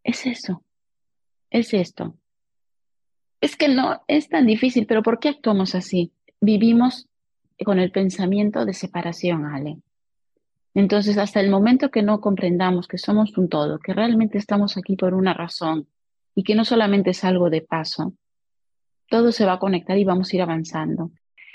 [0.05, 0.63] Es eso.
[1.51, 2.15] Es esto.
[3.41, 6.13] Es que no es tan difícil, pero ¿por qué actuamos así?
[6.41, 7.09] Vivimos
[7.65, 9.79] con el pensamiento de separación, Ale.
[10.75, 14.95] Entonces, hasta el momento que no comprendamos que somos un todo, que realmente estamos aquí
[14.95, 15.89] por una razón
[16.37, 18.13] y que no solamente es algo de paso,
[19.09, 21.11] todo se va a conectar y vamos a ir avanzando.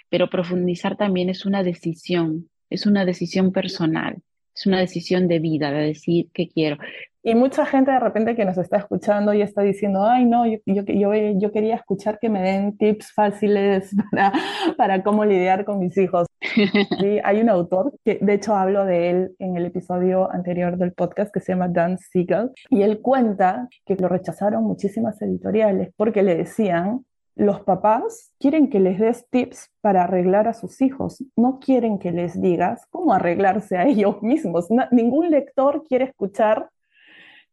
[0.10, 4.22] Pero profundizar también es una decisión, es una decisión personal,
[4.55, 6.77] es una decisión de vida, de decir qué quiero.
[7.23, 10.57] Y mucha gente de repente que nos está escuchando y está diciendo, ay, no, yo,
[10.65, 10.83] yo,
[11.13, 14.33] yo, quería escuchar que me den tips fáciles para,
[14.75, 16.27] para cómo lidiar con mis hijos.
[16.99, 20.91] Sí, hay un autor que de hecho hablo de él en el episodio anterior del
[20.91, 26.23] podcast que se llama Dan Siegel y él cuenta que lo rechazaron muchísimas editoriales porque
[26.23, 27.05] le decían
[27.36, 32.12] los papás quieren que les des tips para arreglar a sus hijos, no quieren que
[32.12, 34.67] les digas cómo arreglarse a ellos mismos.
[34.91, 36.70] ningún lector quiere escuchar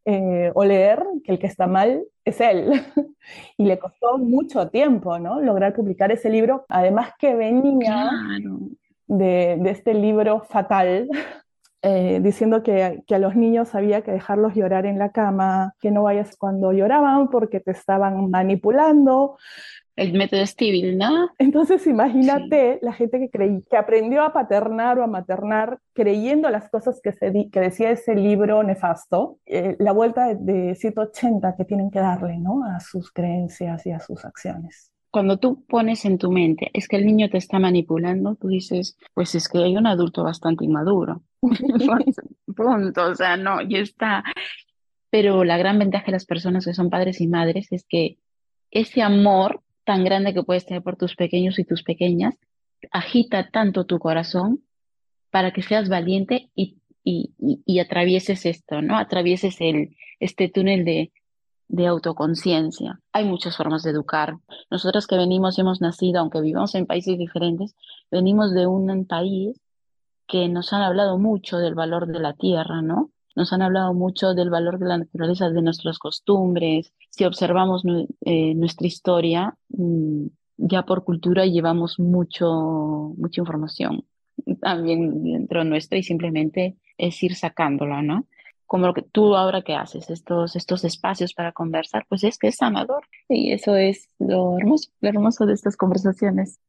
[0.04, 2.72] eh, o leer que el que está mal es él.
[3.58, 5.40] y le costó mucho tiempo, ¿no?
[5.40, 8.10] Lograr publicar ese libro, además que venía
[9.06, 11.08] de, este libro fatal.
[11.82, 15.92] Eh, diciendo que, que, a los niños había que dejarlos llorar en la cama, que
[15.92, 19.36] no vayas cuando lloraban porque te estaban manipulando,
[19.98, 21.30] el método Stevie, ¿no?
[21.38, 26.70] Entonces imagínate la gente que, creí, que aprendió a paternar o a maternar creyendo las
[26.70, 31.90] cosas que, se que decía ese libro nefasto, eh, la vuelta de, 180 que tienen
[31.90, 32.64] que darle, ¿no?
[32.64, 34.92] A sus creencias y a sus acciones.
[35.10, 38.96] Cuando tú pones en tu mente, es que el niño te está manipulando, tú dices,
[39.14, 41.22] pues es que hay un adulto bastante inmaduro.
[42.56, 44.24] Punto, o sea, no, ya está.
[45.10, 48.18] Pero la gran ventaja de las personas que son padres y madres es que
[48.70, 52.38] ese amor tan grande que puedes tener por tus pequeños y tus pequeñas,
[52.90, 54.62] agita tanto tu corazón
[55.30, 58.98] para que seas valiente y, y, atravieses esto, ¿no?
[58.98, 61.10] Atravieses el, este túnel de,
[61.68, 63.00] de autoconciencia.
[63.12, 64.34] Hay muchas formas de educar.
[64.70, 67.74] Nosotras que venimos y hemos nacido, aunque vivamos en países diferentes,
[68.10, 69.58] venimos de un país
[70.28, 73.10] que nos han hablado mucho del valor de la tierra, ¿no?
[73.34, 76.92] Nos han hablado mucho del valor de la naturaleza, de nuestras costumbres.
[77.10, 77.82] Si observamos
[78.24, 80.26] eh, nuestra historia, mm,
[80.58, 84.04] ya por cultura llevamos mucho, mucha información
[84.60, 88.26] también dentro nuestra y simplemente es ir sacándola, ¿no?
[88.66, 92.48] Como lo que tú ahora que haces, estos, estos espacios para conversar, pues es que
[92.48, 93.04] es sanador.
[93.28, 96.60] Y eso es lo hermoso, lo hermoso de estas conversaciones.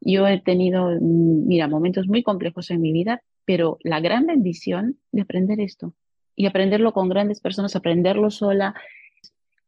[0.00, 4.98] Yo he tenido, mm, mira, momentos muy complejos en mi vida, pero la gran bendición
[5.12, 5.94] de aprender esto,
[6.36, 8.74] y aprenderlo con grandes personas, aprenderlo sola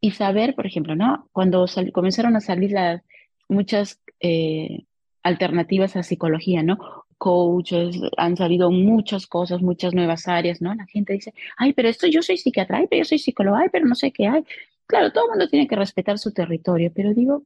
[0.00, 1.28] y saber, por ejemplo, ¿no?
[1.32, 3.02] Cuando comenzaron a salir las,
[3.48, 4.84] muchas eh,
[5.22, 6.78] alternativas a psicología, ¿no?
[7.18, 10.74] Coaches, han salido muchas cosas, muchas nuevas áreas, ¿no?
[10.74, 13.68] La gente dice, ay, pero esto yo soy psiquiatra, ay, pero yo soy psicóloga, ay,
[13.70, 14.44] pero no sé qué hay.
[14.86, 17.44] Claro, todo el mundo tiene que respetar su territorio, pero digo,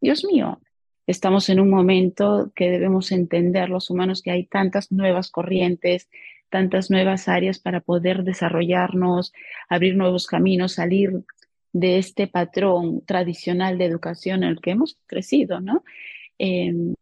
[0.00, 0.60] Dios mío,
[1.06, 6.08] estamos en un momento que debemos entender los humanos que hay tantas nuevas corrientes,
[6.50, 9.32] tantas nuevas áreas para poder desarrollarnos,
[9.68, 11.12] abrir nuevos caminos, salir
[11.72, 15.84] de este patrón tradicional de educación en el que hemos crecido, ¿no?
[16.38, 16.94] Em,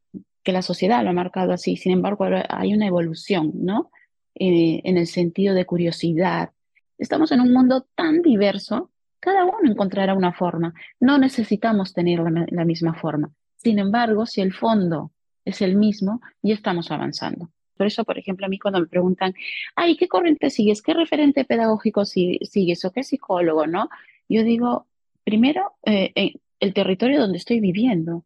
[0.42, 1.76] que la sociedad lo ha marcado así.
[1.76, 3.90] Sin embargo, hay una evolución, ¿no?
[4.34, 6.50] Eh, en el sentido de curiosidad.
[6.98, 8.90] Estamos en un mundo tan diverso,
[9.20, 10.74] cada uno encontrará una forma.
[11.00, 13.32] No necesitamos tener la misma forma.
[13.64, 15.10] Sin embargo, si el fondo
[15.44, 17.50] es el mismo, ya estamos avanzando.
[17.76, 19.34] Por eso, por ejemplo, a mí cuando me preguntan,
[19.74, 20.82] ay, ¿qué corriente sigues?
[20.82, 23.88] ¿Qué referente pedagógico sigues o qué psicólogo, no?
[24.28, 24.86] Yo digo,
[25.24, 28.24] primero, eh, el territorio donde estoy viviendo.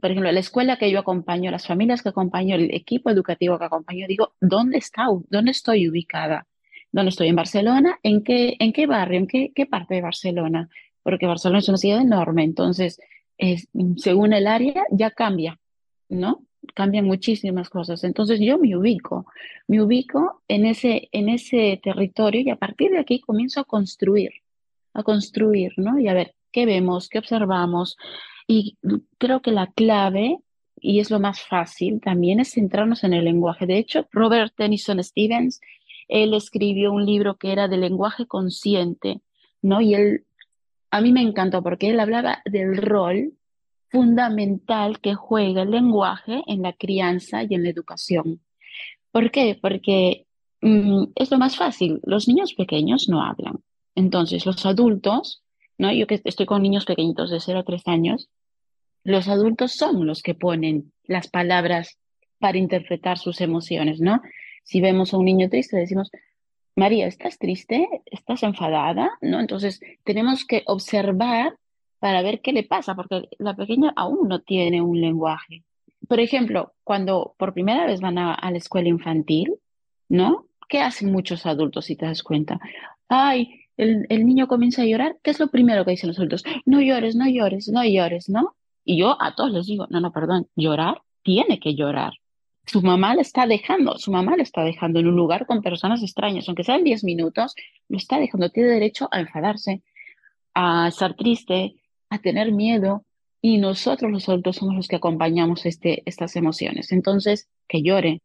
[0.00, 3.64] por ejemplo, la escuela que yo acompaño, las familias que acompaño, el equipo educativo que
[3.64, 5.06] acompaño, digo, ¿dónde está?
[5.30, 6.46] ¿Dónde estoy ubicada?
[6.92, 7.28] ¿Dónde estoy?
[7.28, 7.98] ¿En Barcelona?
[8.02, 9.18] ¿En qué, en qué barrio?
[9.20, 10.68] ¿En qué, qué parte de Barcelona?
[11.02, 13.00] Porque Barcelona es una ciudad enorme, entonces,
[13.38, 15.58] es, según el área, ya cambia,
[16.08, 16.42] ¿no?
[16.74, 18.04] Cambian muchísimas cosas.
[18.04, 19.26] Entonces yo me ubico,
[19.68, 24.32] me ubico en ese, en ese territorio y a partir de aquí comienzo a construir,
[24.94, 25.98] a construir, ¿no?
[25.98, 27.08] Y a ver, ¿qué vemos?
[27.08, 27.96] ¿Qué observamos?
[28.46, 28.78] Y
[29.18, 30.38] creo que la clave,
[30.80, 33.66] y es lo más fácil también, es centrarnos en el lenguaje.
[33.66, 35.60] De hecho, Robert Tennyson Stevens,
[36.08, 39.20] él escribió un libro que era de lenguaje consciente,
[39.62, 39.80] ¿no?
[39.80, 40.25] Y él,
[40.96, 43.34] a mí me encantó porque él hablaba del rol
[43.90, 48.40] fundamental que juega el lenguaje en la crianza y en la educación.
[49.12, 49.58] ¿Por qué?
[49.60, 50.26] Porque
[50.62, 52.00] mm, es lo más fácil.
[52.02, 53.60] Los niños pequeños no hablan.
[53.94, 55.42] Entonces, los adultos,
[55.76, 55.92] ¿no?
[55.92, 58.30] Yo que estoy con niños pequeñitos de 0 a 3 años,
[59.04, 61.98] los adultos son los que ponen las palabras
[62.38, 64.22] para interpretar sus emociones, ¿no?
[64.64, 66.10] Si vemos a un niño triste, decimos,
[66.76, 67.88] María, ¿estás triste?
[68.04, 69.12] ¿Estás enfadada?
[69.22, 69.40] ¿No?
[69.40, 71.56] Entonces, tenemos que observar
[71.98, 75.64] para ver qué le pasa, porque la pequeña aún no tiene un lenguaje.
[76.06, 79.54] Por ejemplo, cuando por primera vez van a, la escuela infantil,
[80.10, 80.48] ¿no?
[80.68, 82.60] ¿Qué hacen muchos adultos si te das cuenta?
[83.08, 86.44] Ay, el, el niño comienza a llorar, ¿qué es lo primero que dicen los adultos?
[86.66, 88.54] No llores, no llores, no llores, ¿no?
[88.84, 92.12] Y yo a todos les digo, no, no, perdón, llorar, tiene que llorar.
[92.66, 96.02] Su mamá le está dejando, su mamá le está dejando en un lugar con personas
[96.02, 97.54] extrañas, aunque sean 10 minutos,
[97.88, 99.82] lo está dejando, tiene derecho a enfadarse,
[100.54, 101.76] a estar triste,
[102.10, 103.04] a tener miedo,
[103.40, 106.90] y nosotros los adultos somos los que acompañamos este, estas emociones.
[106.90, 108.20] Entonces, que llore,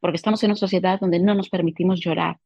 [0.00, 2.38] porque estamos en una sociedad donde no nos permitimos llorar.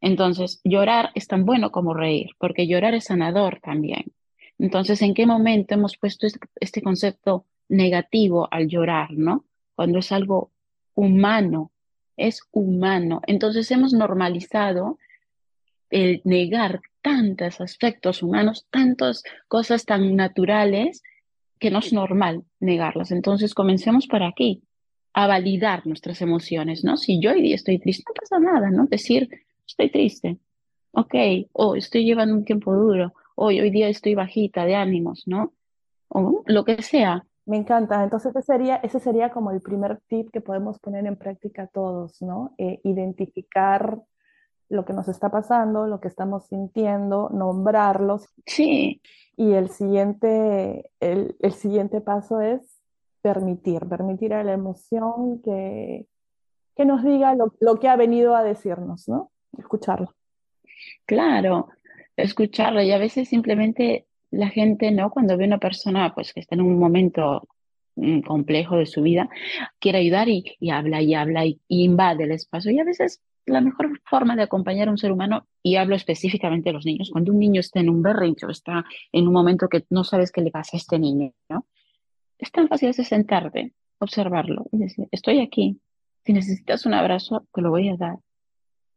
[0.00, 4.12] Entonces, llorar es tan bueno como reír, porque llorar es sanador también.
[4.58, 9.44] Entonces, ¿en qué momento hemos puesto este, este, concepto negativo al llorar, ¿no?
[9.78, 10.50] Cuando es algo
[10.96, 11.70] humano,
[12.16, 13.20] es humano.
[13.28, 14.98] Entonces hemos normalizado
[15.88, 21.04] el negar tantos aspectos humanos, tantas cosas tan naturales,
[21.60, 23.12] que no es normal negarlas.
[23.12, 24.64] Entonces comencemos por aquí,
[25.12, 26.96] a validar nuestras emociones, ¿no?
[26.96, 28.86] Si yo hoy día estoy triste, no pasa nada, ¿no?
[28.86, 29.28] Decir,
[29.64, 30.38] estoy triste,
[30.90, 31.14] ok,
[31.52, 35.52] o estoy llevando un tiempo duro, hoy, hoy día estoy bajita de ánimos, ¿no?
[36.08, 37.27] O lo que sea.
[37.48, 38.04] Me encanta.
[38.04, 42.20] Entonces ese sería, ese sería como el primer tip que podemos poner en práctica todos,
[42.20, 42.54] ¿no?
[42.58, 43.98] Eh, identificar
[44.68, 48.28] lo que nos está pasando, lo que estamos sintiendo, nombrarlos.
[48.44, 49.00] Sí.
[49.34, 52.82] Y el siguiente, el, el siguiente paso es
[53.22, 56.06] permitir, permitir a la emoción que,
[56.76, 59.30] que nos diga lo, lo que ha venido a decirnos, ¿no?
[59.56, 60.14] Escucharlo.
[61.06, 61.68] Claro,
[62.14, 65.10] escucharlo y a veces simplemente la gente, ¿no?
[65.10, 67.48] Cuando ve una persona pues que está en un momento
[67.96, 69.28] mm, complejo de su vida,
[69.78, 72.70] quiere ayudar y, habla y habla y, invade el espacio.
[72.70, 76.68] Y a veces la mejor forma de acompañar a un ser humano, y hablo específicamente
[76.68, 79.68] de los niños, cuando un niño está en un berrinche o está en un momento
[79.68, 81.66] que no sabes qué le pasa a este niño, ¿no?
[82.38, 85.80] Es tan fácil de sentarte, observarlo y decir, estoy aquí.
[86.24, 88.18] Si necesitas un abrazo, te lo voy a dar.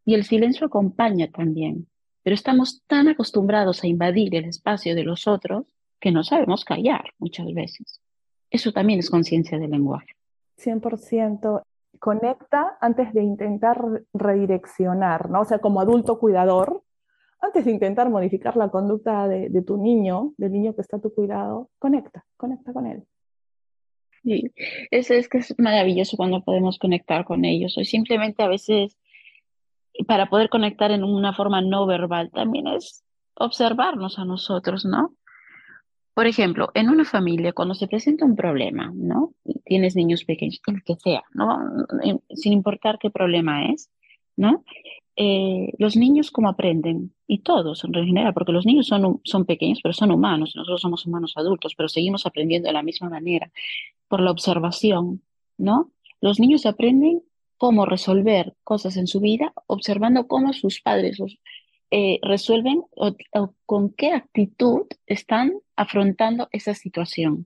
[0.04, 1.88] Y el silencio acompaña también
[2.24, 5.66] pero estamos tan acostumbrados a invadir el espacio de los otros
[6.00, 8.02] que no sabemos callar muchas veces.
[8.50, 10.16] Eso también es conciencia del lenguaje.
[10.58, 11.62] 100%.
[12.00, 13.82] Conecta antes de intentar
[14.14, 15.42] redireccionar, ¿no?
[15.42, 16.84] O sea, como adulto cuidador,
[17.40, 21.14] antes de intentar modificar la conducta de, tu niño, del niño que está a tu
[21.14, 23.04] cuidado, conecta, conecta con él.
[24.24, 24.52] Sí,
[24.92, 27.78] es, es que es maravilloso cuando podemos conectar con ellos.
[27.78, 28.98] O simplemente a veces
[30.08, 33.04] para poder conectar en una forma no verbal también es
[33.36, 35.16] observarnos a nosotros, ¿no?
[36.14, 39.34] Por ejemplo, en una familia, cuando se presenta un problema, ¿no?
[39.64, 41.58] Tienes niños pequeños, el que sea, ¿no?
[42.34, 43.90] Sin importar qué problema es,
[44.36, 44.64] ¿no?
[45.16, 49.80] Eh, los niños cómo aprenden, y todos en general, porque los niños son, son pequeños,
[49.82, 53.52] pero son humanos, nosotros somos humanos adultos, pero seguimos aprendiendo de la misma manera,
[54.08, 55.22] por la observación,
[55.58, 55.92] ¿no?
[56.20, 57.24] Los niños aprenden
[57.62, 61.20] cómo resolver cosas en su vida observando cómo sus padres
[61.92, 63.16] eh, resuelven o,
[63.68, 67.46] con qué actitud están afrontando esa situación,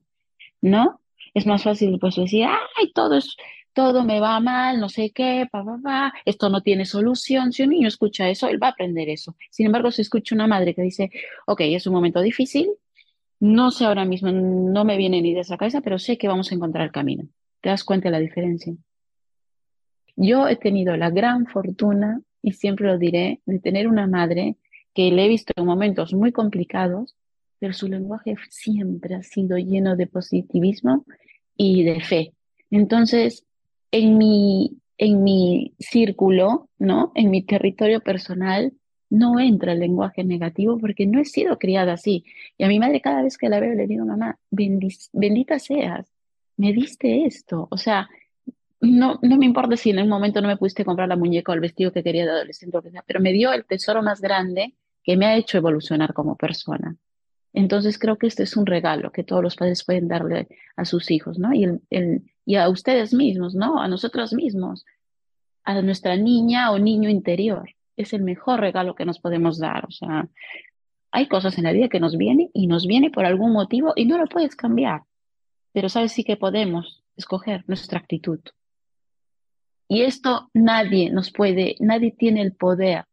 [0.62, 1.02] ¿no?
[1.34, 3.36] Es más fácil pues decir, ay, todo es,
[3.74, 7.52] todo me va mal, no sé qué, pa, pa, pa, esto no tiene solución.
[7.52, 9.36] Si un niño escucha eso, él va a aprender eso.
[9.50, 11.10] Sin embargo, si escucha una madre que dice,
[11.46, 12.70] ok, es un momento difícil,
[13.38, 16.50] no sé ahora mismo, no me viene ni de esa cabeza, pero sé que vamos
[16.50, 17.28] a encontrar el camino.
[17.60, 18.74] ¿Te das cuenta de la diferencia?
[20.16, 24.56] Yo he tenido la gran fortuna, y siempre lo diré, de tener una madre
[24.94, 27.16] que le he visto en momentos muy complicados,
[27.58, 31.04] pero su lenguaje siempre ha sido lleno de positivismo
[31.56, 32.32] y de fe.
[32.70, 33.44] Entonces,
[33.90, 37.12] en mi, en mi círculo, ¿no?
[37.14, 38.72] En mi territorio personal,
[39.08, 42.24] no entra el lenguaje negativo porque no he sido criada así.
[42.58, 46.10] Y a mi madre cada vez que la veo le digo, mamá, bendita seas,
[46.56, 47.68] me diste esto.
[47.70, 48.08] O sea,
[48.80, 51.54] no, no me importa si en el momento no me pudiste comprar la muñeca o
[51.54, 55.26] el vestido que quería de adolescente, pero me dio el tesoro más grande que me
[55.26, 56.96] ha hecho evolucionar como persona.
[57.52, 61.10] Entonces creo que este es un regalo que todos los padres pueden darle a sus
[61.10, 61.50] hijos, ¿no?
[61.54, 63.80] Y a ustedes mismos, ¿no?
[63.80, 64.84] A nosotros mismos,
[65.64, 67.70] a nuestra niña o niño interior.
[67.96, 69.86] Es el mejor regalo que nos podemos dar.
[69.86, 70.28] O sea,
[71.10, 74.04] hay cosas en la vida que nos vienen y nos viene por algún motivo y
[74.04, 75.04] no lo puedes cambiar.
[75.72, 78.40] Pero sabes sí que podemos escoger nuestra actitud.
[79.88, 83.04] Y esto nadie nos puede, nadie tiene el poder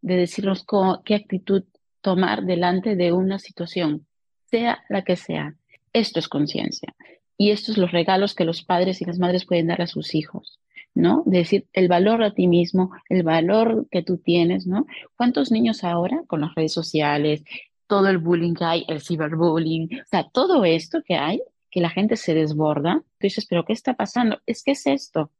[0.00, 0.64] de decirnos
[1.04, 1.64] qué actitud
[2.00, 4.06] tomar delante de una situación,
[4.50, 5.54] sea la que sea.
[5.92, 6.94] Esto es conciencia.
[7.36, 10.14] Y estos son los regalos que los padres y las madres pueden dar a sus
[10.14, 10.60] hijos,
[10.94, 11.22] ¿no?
[11.26, 14.86] De decir el valor a ti mismo, el valor que tú tienes, ¿no?
[15.16, 17.42] ¿Cuántos niños ahora con las redes sociales,
[17.86, 21.90] todo el bullying que hay, el ciberbullying, o sea, todo esto que hay, que la
[21.90, 24.38] gente se desborda, tú dices, pero ¿qué está pasando?
[24.46, 25.30] Es que es esto.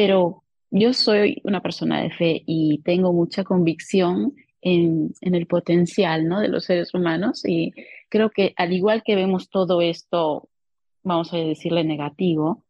[0.00, 6.40] Pero yo soy una persona de fe y tengo mucha convicción en, el potencial ¿no?
[6.40, 7.74] de los seres humanos y
[8.08, 10.48] creo que al igual que vemos todo esto,
[11.02, 12.64] vamos a decirle negativo,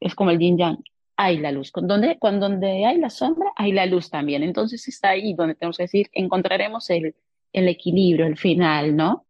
[0.00, 0.84] es como el yin yang,
[1.16, 1.72] hay la luz.
[1.74, 4.42] Donde, cuando donde hay la sombra, hay la luz también.
[4.42, 7.14] Entonces está ahí donde tenemos que decir, encontraremos el
[7.54, 9.24] equilibrio, el final, ¿no?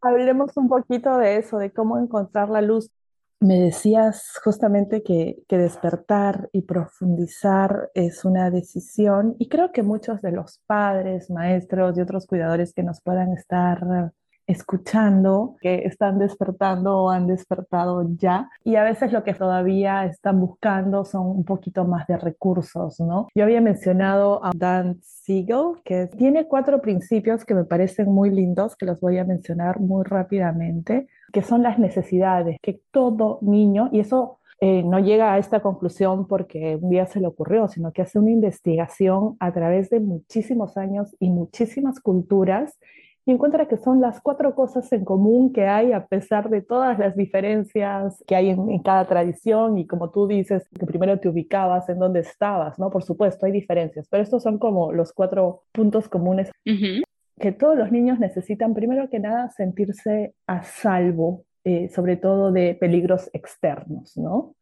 [0.00, 2.90] Hablemos un poquito de eso, de cómo encontrar la luz.
[3.40, 10.20] Me decías justamente que, que, despertar y profundizar es una decisión y creo que muchos
[10.20, 14.12] de los padres, maestros y otros cuidadores que nos puedan estar
[14.50, 18.50] escuchando, que están despertando o han despertado ya.
[18.64, 23.28] Y a veces lo que todavía están buscando son un poquito más de recursos, ¿no?
[23.34, 28.76] Yo había mencionado a Dan Siegel, que tiene cuatro principios que me parecen muy lindos,
[28.76, 34.00] que los voy a mencionar muy rápidamente, que son las necesidades, que todo niño, y
[34.00, 38.02] eso eh, no llega a esta conclusión porque un día se le ocurrió, sino que
[38.02, 42.78] hace una investigación a través de muchísimos años y muchísimas culturas
[43.26, 46.98] y encuentra que son las cuatro cosas en común que hay a pesar de todas
[46.98, 51.88] las diferencias que hay en, cada tradición y como tú dices, que primero te ubicabas
[51.88, 52.90] en donde estabas, ¿no?
[52.90, 56.50] Por supuesto, hay diferencias, pero estos son como los cuatro puntos comunes
[57.38, 62.74] que todos los niños necesitan, primero que nada, sentirse a salvo, eh, sobre todo de
[62.74, 64.54] peligros externos, ¿no?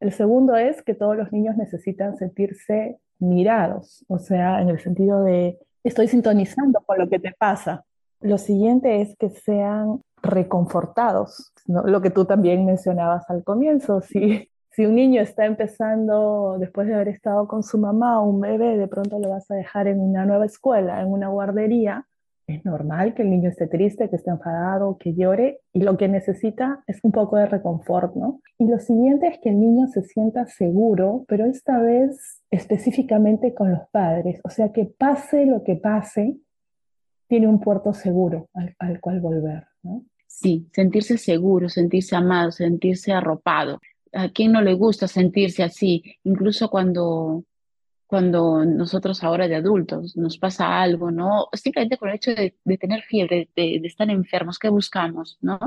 [0.00, 5.22] El segundo es que todos los niños necesitan sentirse mirados, o sea, en el sentido
[5.22, 7.84] de estoy sintonizando con lo que te pasa,
[8.20, 14.00] lo siguiente es que sean reconfortados, lo que tú también mencionabas al comienzo.
[14.06, 18.76] Si, si un niño está empezando, después de haber estado con su mamá un bebé,
[18.76, 22.06] de pronto lo vas a dejar en una nueva escuela, en una guardería,
[22.46, 26.08] es normal que el niño esté triste, que esté enfadado, que llore, y lo que
[26.08, 28.40] necesita es un poco de reconfort, ¿no?
[28.58, 33.72] Y lo siguiente es que el niño se sienta seguro, pero esta vez específicamente con
[33.72, 36.36] los padres, o sea, que pase lo que pase,
[37.28, 40.04] tiene un puerto seguro al, cual volver, ¿no?
[40.28, 43.80] Sí, sentirse seguro, sentirse amado, sentirse arropado.
[44.12, 46.04] ¿A quién no le gusta sentirse así?
[46.22, 47.44] Incluso cuando,
[48.06, 51.48] cuando nosotros ahora de adultos nos pasa algo, ¿no?
[51.52, 55.58] Simplemente con el hecho de, tener fiebre, de, de, estar enfermos, ¿qué buscamos, no?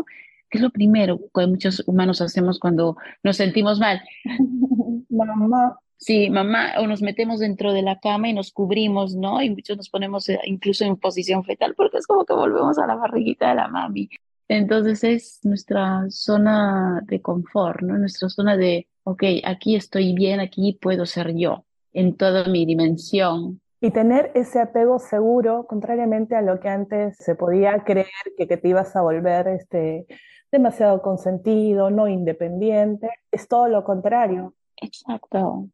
[0.50, 4.02] ¿Qué es lo primero que muchos humanos hacemos cuando nos sentimos mal?
[5.10, 9.42] Mamá, Sí, mamá, o nos metemos dentro de la cama y nos cubrimos, ¿no?
[9.42, 12.88] Y muchos nos ponemos eh, incluso en posición fetal porque es como que volvemos a
[12.88, 14.10] la barriguita de la mami.
[14.48, 17.98] Entonces es nuestra zona de confort, ¿no?
[17.98, 23.62] Nuestra zona de, ok, aquí estoy bien, aquí puedo ser yo en toda mi dimensión.
[23.82, 28.58] Y tener ese apego seguro, contrariamente a lo que antes se podía creer que, que
[28.58, 30.06] te ibas a volver este,
[30.52, 34.54] demasiado consentido, no independiente, es todo lo contrario.
[34.76, 35.70] Exacto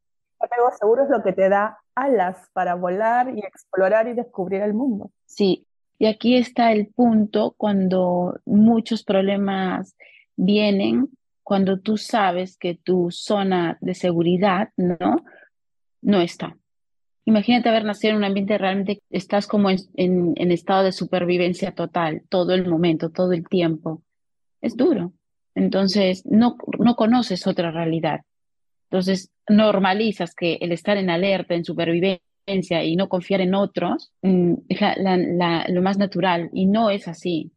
[0.46, 4.74] apego seguro es lo que te da alas para volar y explorar y descubrir el
[4.74, 5.12] mundo.
[5.26, 5.68] Sí,
[6.00, 9.96] y aquí está el punto cuando muchos problemas
[10.36, 11.10] vienen,
[11.44, 15.24] cuando tú sabes que tu zona de seguridad, ¿no?
[16.06, 16.56] No está.
[17.26, 22.22] Imagínate haber nacido en un ambiente realmente, estás como en, en estado de supervivencia total,
[22.30, 24.04] todo el momento, todo el tiempo.
[24.62, 25.14] Es duro.
[25.56, 28.22] Entonces, no, no conoces otra realidad.
[28.92, 34.54] Entonces, normalizas que el estar en alerta, en supervivencia y no confiar en otros mm,
[34.70, 34.80] es
[35.70, 37.52] lo más natural y no es así.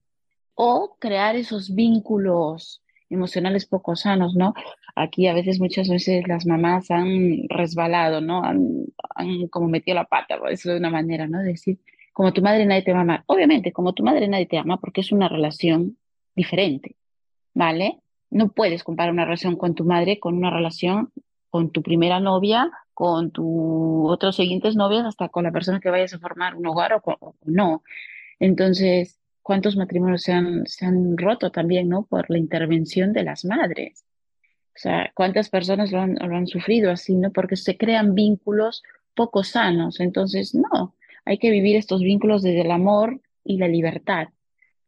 [0.55, 4.55] O crear esos vínculos emocionales poco sanos, ¿no?
[5.03, 8.42] Aquí a veces, muchas veces las mamás han resbalado, ¿no?
[8.42, 11.38] Han, han como metido la pata, por decirlo de una manera, ¿no?
[11.40, 11.78] decir,
[12.12, 13.22] como tu madre nadie te ama.
[13.26, 15.99] Obviamente, como tu madre nadie te ama porque es una relación
[16.34, 16.96] diferente,
[17.55, 18.01] ¿vale?
[18.30, 21.12] No puedes comparar una relación con tu madre con una relación
[21.51, 26.12] con tu primera novia, con tus otros siguientes novias, hasta con la persona que vayas
[26.14, 27.82] a formar un hogar o, o no.
[28.40, 32.03] Entonces, ¿cuántos matrimonios se han, se han roto también, ¿no?
[32.05, 34.08] Por la intervención de las madres.
[34.79, 37.33] O sea, ¿cuántas personas lo han, lo han sufrido así, ¿no?
[37.33, 39.99] Porque se crean vínculos poco sanos.
[39.99, 44.29] Entonces, no, hay que vivir estos vínculos desde el amor y la libertad.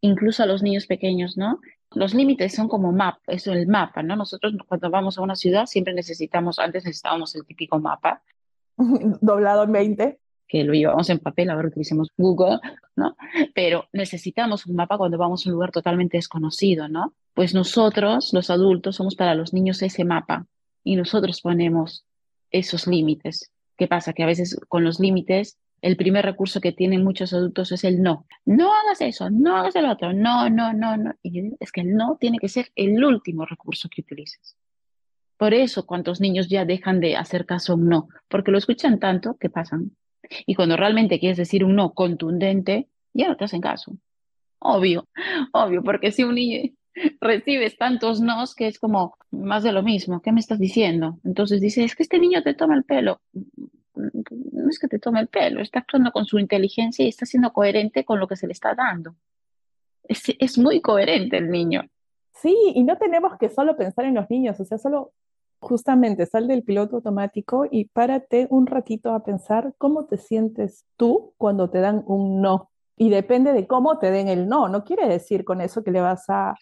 [0.00, 1.58] Incluso a los niños pequeños, ¿no?
[1.92, 4.14] Los límites son como map, eso el mapa, ¿no?
[4.14, 8.22] Nosotros cuando vamos a una ciudad siempre necesitamos, antes necesitábamos el típico mapa.
[8.78, 10.20] Doblado en 20
[10.50, 12.58] que lo llevamos en papel, ahora utilicemos Google,
[12.96, 13.16] ¿no?
[13.54, 17.14] Pero necesitamos un mapa cuando vamos a un lugar totalmente desconocido, ¿no?
[17.34, 20.46] Pues nosotros, los adultos, somos para los niños ese mapa
[20.82, 22.04] y nosotros ponemos
[22.50, 23.52] esos límites.
[23.76, 24.12] ¿Qué pasa?
[24.12, 28.02] Que a veces con los límites, el primer recurso que tienen muchos adultos es el
[28.02, 28.26] no.
[28.44, 31.14] No hagas eso, no hagas el otro, no, no, no, no.
[31.22, 34.56] Y es que el no tiene que ser el último recurso que utilices.
[35.36, 38.98] Por eso, cuántos niños ya dejan de hacer caso a un no, porque lo escuchan
[38.98, 39.92] tanto que pasan
[40.46, 43.96] y cuando realmente quieres decir un no contundente, ya no te hacen caso.
[44.58, 45.08] Obvio,
[45.52, 46.70] obvio, porque si un niño
[47.20, 51.18] recibes tantos nos que es como más de lo mismo, ¿qué me estás diciendo?
[51.24, 53.20] Entonces dice, es que este niño te toma el pelo.
[53.94, 57.52] No es que te tome el pelo, está actuando con su inteligencia y está siendo
[57.52, 59.16] coherente con lo que se le está dando.
[60.04, 61.82] Es, es muy coherente el niño.
[62.34, 65.12] Sí, y no tenemos que solo pensar en los niños, o sea, solo
[65.60, 71.34] justamente sal del piloto automático y párate un ratito a pensar cómo te sientes tú
[71.36, 72.70] cuando te dan un no.
[72.96, 74.68] Y depende de cómo te den el no.
[74.68, 76.54] No quiere decir con eso que le vas a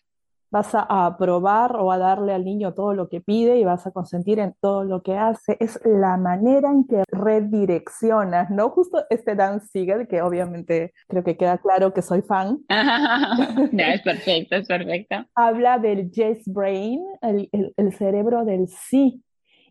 [0.50, 3.90] vas a aprobar o a darle al niño todo lo que pide y vas a
[3.90, 5.56] consentir en todo lo que hace.
[5.60, 8.70] Es la manera en que redireccionas, ¿no?
[8.70, 12.60] Justo este Dan Siegel, que obviamente creo que queda claro que soy fan.
[13.72, 15.16] es perfecto, es perfecto.
[15.34, 19.22] Habla del yes brain, el, el, el cerebro del sí,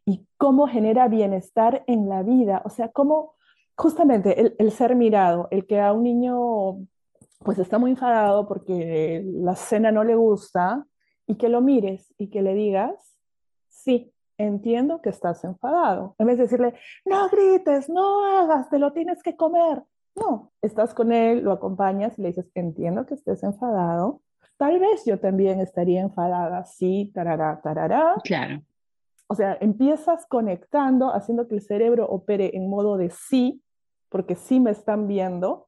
[0.05, 2.61] y cómo genera bienestar en la vida.
[2.65, 3.36] O sea, cómo
[3.75, 6.88] justamente el, el ser mirado, el que a un niño
[7.48, 10.86] pues está muy enfadado porque la cena no le gusta
[11.26, 13.16] y que lo mires y que le digas,
[13.70, 16.14] sí, entiendo que estás enfadado.
[16.18, 16.74] En vez de decirle,
[17.06, 19.82] no grites, no hagas, te lo tienes que comer.
[20.14, 24.20] No, estás con él, lo acompañas y le dices, entiendo que estés enfadado.
[24.58, 28.16] Tal vez yo también estaría enfadada, sí, tarará, tarará.
[28.26, 28.62] Claro.
[29.28, 33.64] O sea, empiezas conectando, haciendo que el cerebro opere en modo de sí,
[34.10, 35.66] porque sí me están viendo,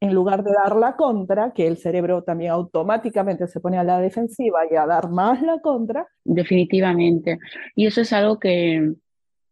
[0.00, 3.98] en lugar de dar la contra, que el cerebro también automáticamente se pone a la
[3.98, 6.06] defensiva y a dar más la contra.
[6.24, 7.38] Definitivamente.
[7.74, 8.94] Y eso es algo que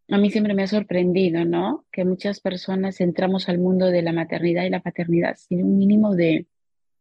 [0.08, 1.86] a mí siempre me ha sorprendido, ¿no?
[1.90, 6.14] Que muchas personas entramos al mundo de la maternidad y la paternidad sin un mínimo
[6.14, 6.46] de,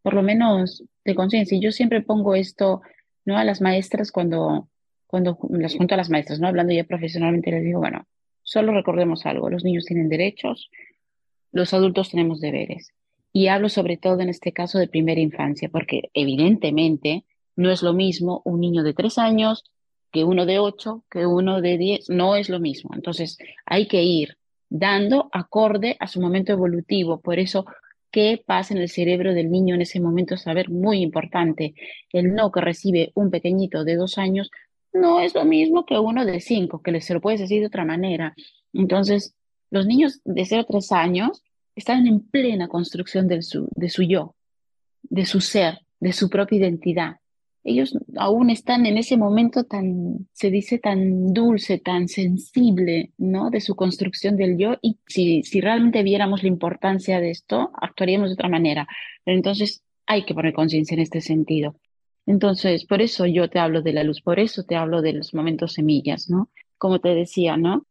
[0.02, 1.58] por lo menos, de conciencia.
[1.58, 2.82] Y yo siempre pongo esto,
[3.26, 3.38] ¿no?
[3.38, 4.70] A las maestras cuando,
[5.06, 6.48] cuando las junto a las maestras, ¿no?
[6.48, 8.06] Hablando ya profesionalmente, les digo, bueno,
[8.42, 10.70] solo recordemos algo, los niños tienen derechos,
[11.52, 12.94] los adultos tenemos deberes.
[13.34, 17.26] Y hablo sobre todo en este caso de primera infancia, porque evidentemente
[17.56, 19.64] no es lo mismo un niño de tres años
[20.12, 22.92] que uno de ocho, que uno de diez, no es lo mismo.
[22.94, 24.38] Entonces hay que ir
[24.70, 27.20] dando acorde a su momento evolutivo.
[27.20, 27.66] Por eso,
[28.12, 30.38] ¿qué pasa en el cerebro del niño en ese momento?
[30.38, 31.74] Saber muy importante.
[32.12, 34.52] El no que recibe un pequeñito de dos años
[34.94, 37.84] no es lo mismo que uno de cinco, que se lo puedes decir de otra
[37.84, 38.36] manera.
[38.74, 39.36] Entonces,
[39.72, 41.42] los niños de cero a tres años
[41.76, 44.36] están en plena construcción de su, de su yo,
[45.04, 47.18] de su ser, de su propia identidad.
[47.66, 53.50] Ellos aún están en ese momento tan, se dice, tan dulce, tan sensible, ¿no?
[53.50, 54.76] De su construcción del yo.
[54.82, 58.86] Y si, si realmente viéramos la importancia de esto, actuaríamos de otra manera.
[59.24, 61.76] Pero entonces hay que poner conciencia en este sentido.
[62.26, 65.34] Entonces, por eso yo te hablo de la luz, por eso te hablo de los
[65.34, 66.50] momentos semillas, ¿no?
[66.84, 67.86] Como te decía, ¿no?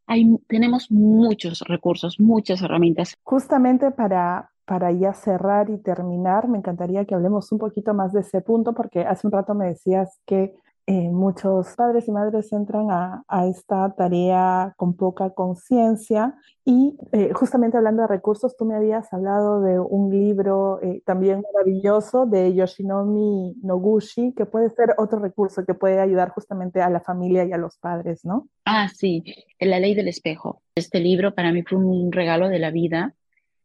[0.49, 3.15] Tenemos muchos recursos, muchas herramientas.
[3.23, 8.21] Justamente para, para ya cerrar y terminar, me encantaría que hablemos un poquito más de
[8.21, 10.55] ese punto, porque hace un rato me decías que
[10.87, 17.33] eh, muchos padres y madres entran a, a esta tarea con poca conciencia y eh,
[17.33, 22.55] justamente hablando de recursos, tú me habías hablado de un libro eh, también maravilloso de
[22.55, 27.53] Yoshinomi Noguchi, que puede ser otro recurso que puede ayudar justamente a la familia y
[27.53, 28.49] a los padres, ¿no?
[28.65, 29.23] Ah, sí,
[29.61, 30.63] La ley del espejo.
[30.75, 33.15] Este libro para mí fue un regalo de la vida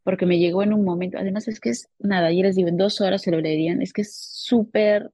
[0.04, 2.78] porque me llegó en un momento, además es que es, nada, ayer les digo, en
[2.78, 5.10] dos horas se lo leerían, es que es súper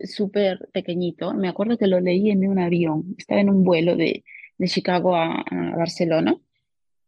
[0.00, 1.34] súper pequeñito.
[1.34, 3.14] Me acuerdo que lo leí en un avión.
[3.18, 4.24] Estaba en un vuelo de,
[4.58, 5.44] de Chicago a,
[5.76, 6.36] Barcelona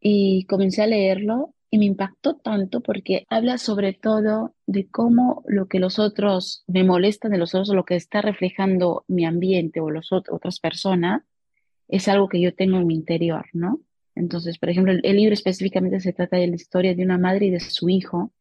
[0.01, 5.68] y comencé a leerlo y me impactó tanto porque habla sobre todo de cómo lo
[5.68, 9.91] que los otros me molestan de los otros, lo que está reflejando mi ambiente o
[9.91, 11.22] las otras personas,
[11.88, 13.80] es algo que yo tengo en mi interior, ¿no?
[14.14, 17.51] Entonces, por ejemplo, el, libro específicamente se trata de la historia de una madre y
[17.51, 18.32] de su hijo,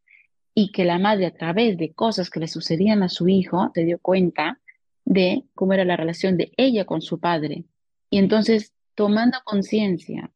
[0.62, 3.86] y que la madre a través de cosas que le sucedían a su hijo se
[3.86, 4.60] dio cuenta
[5.06, 7.64] de cómo era la relación de ella con su padre.
[8.10, 10.32] Y entonces, tomando conciencia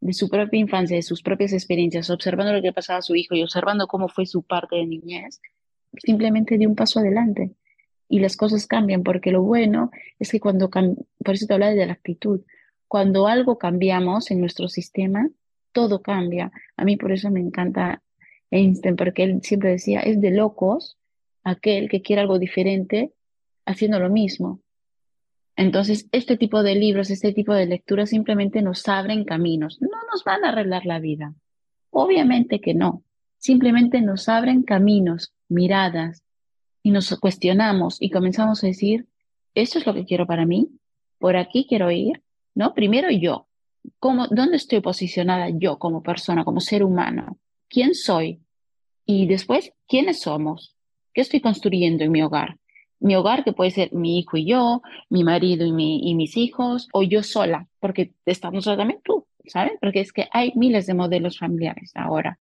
[0.00, 3.34] de su propia infancia, de sus propias experiencias, observando lo que pasaba a su hijo
[3.34, 5.40] y observando cómo fue su parte de niñez,
[5.96, 7.50] simplemente dio un paso adelante
[8.08, 11.84] y las cosas cambian, porque lo bueno es que cuando, por eso te hablaba de
[11.84, 12.42] la actitud,
[12.86, 15.28] cuando algo cambiamos en nuestro sistema,
[15.72, 16.52] todo cambia.
[16.76, 18.03] A mí por eso me encanta
[18.54, 20.96] Einstein, porque él siempre decía, es de locos
[21.42, 23.12] aquel que quiere algo diferente
[23.66, 24.60] haciendo lo mismo.
[25.56, 29.80] Entonces, este tipo de libros, este tipo de lecturas simplemente nos abren caminos.
[29.80, 31.34] No nos van a arreglar la vida.
[31.90, 33.02] Obviamente que no.
[33.38, 36.22] Simplemente nos abren caminos, miradas,
[36.82, 39.06] y nos cuestionamos y comenzamos a decir,
[39.54, 40.68] esto es lo que quiero para mí,
[41.18, 42.22] por aquí quiero ir,
[42.54, 42.74] ¿no?
[42.74, 43.48] Primero yo,
[43.98, 47.38] ¿cómo, ¿dónde estoy posicionada yo como persona, como ser humano?
[47.68, 48.43] ¿Quién soy?
[49.06, 50.74] Y después, ¿quiénes somos?
[51.12, 52.58] ¿Qué estoy construyendo en mi hogar?
[53.00, 56.36] Mi hogar que puede ser mi hijo y yo, mi marido y, mi, y mis
[56.36, 59.72] hijos, o yo sola, porque estamos también tú, ¿sabes?
[59.80, 62.38] Porque es que hay miles de modelos familiares ahora.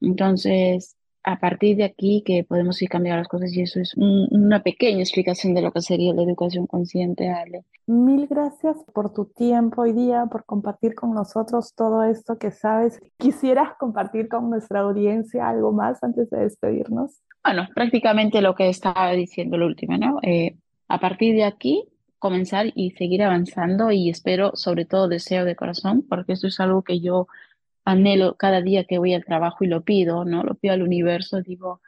[0.00, 0.96] Entonces,
[1.26, 5.00] a partir de aquí que podemos ir cambiando las cosas y eso es una pequeña
[5.00, 7.64] explicación de lo que sería la educación consciente, Ale.
[7.88, 13.00] Mil gracias por tu tiempo hoy día, por compartir con nosotros todo esto que sabes.
[13.18, 17.20] ¿Quisieras compartir con nuestra audiencia algo más antes de despedirnos?
[17.42, 20.20] Bueno, prácticamente lo que estaba diciendo lo último, ¿no?
[20.22, 20.56] Eh,
[20.86, 21.88] a partir de aquí,
[22.20, 26.82] comenzar y seguir avanzando y espero, sobre todo, deseo de corazón, porque eso es algo
[26.82, 27.26] que yo
[27.86, 30.42] anhelo cada día que voy al trabajo y lo pido, ¿no?
[30.42, 31.80] Lo pido al universo, digo,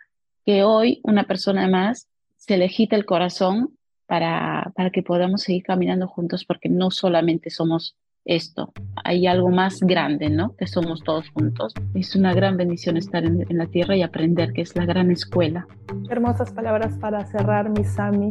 [0.46, 3.76] que hoy una persona más se le el corazón
[4.07, 8.72] para, para que podamos seguir caminando juntos, porque no solamente somos esto,
[9.05, 10.55] hay algo más grande, ¿no?
[10.57, 11.74] Que somos todos juntos.
[11.94, 15.11] Es una gran bendición estar en, en la tierra y aprender, que es la gran
[15.11, 15.66] escuela.
[16.11, 18.30] Hermosas palabras para cerrar, mi Sami.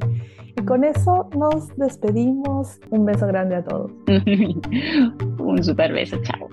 [0.56, 2.80] Y con eso nos despedimos.
[2.92, 3.92] Un beso grande a todos.
[5.40, 6.48] Un super beso, chao.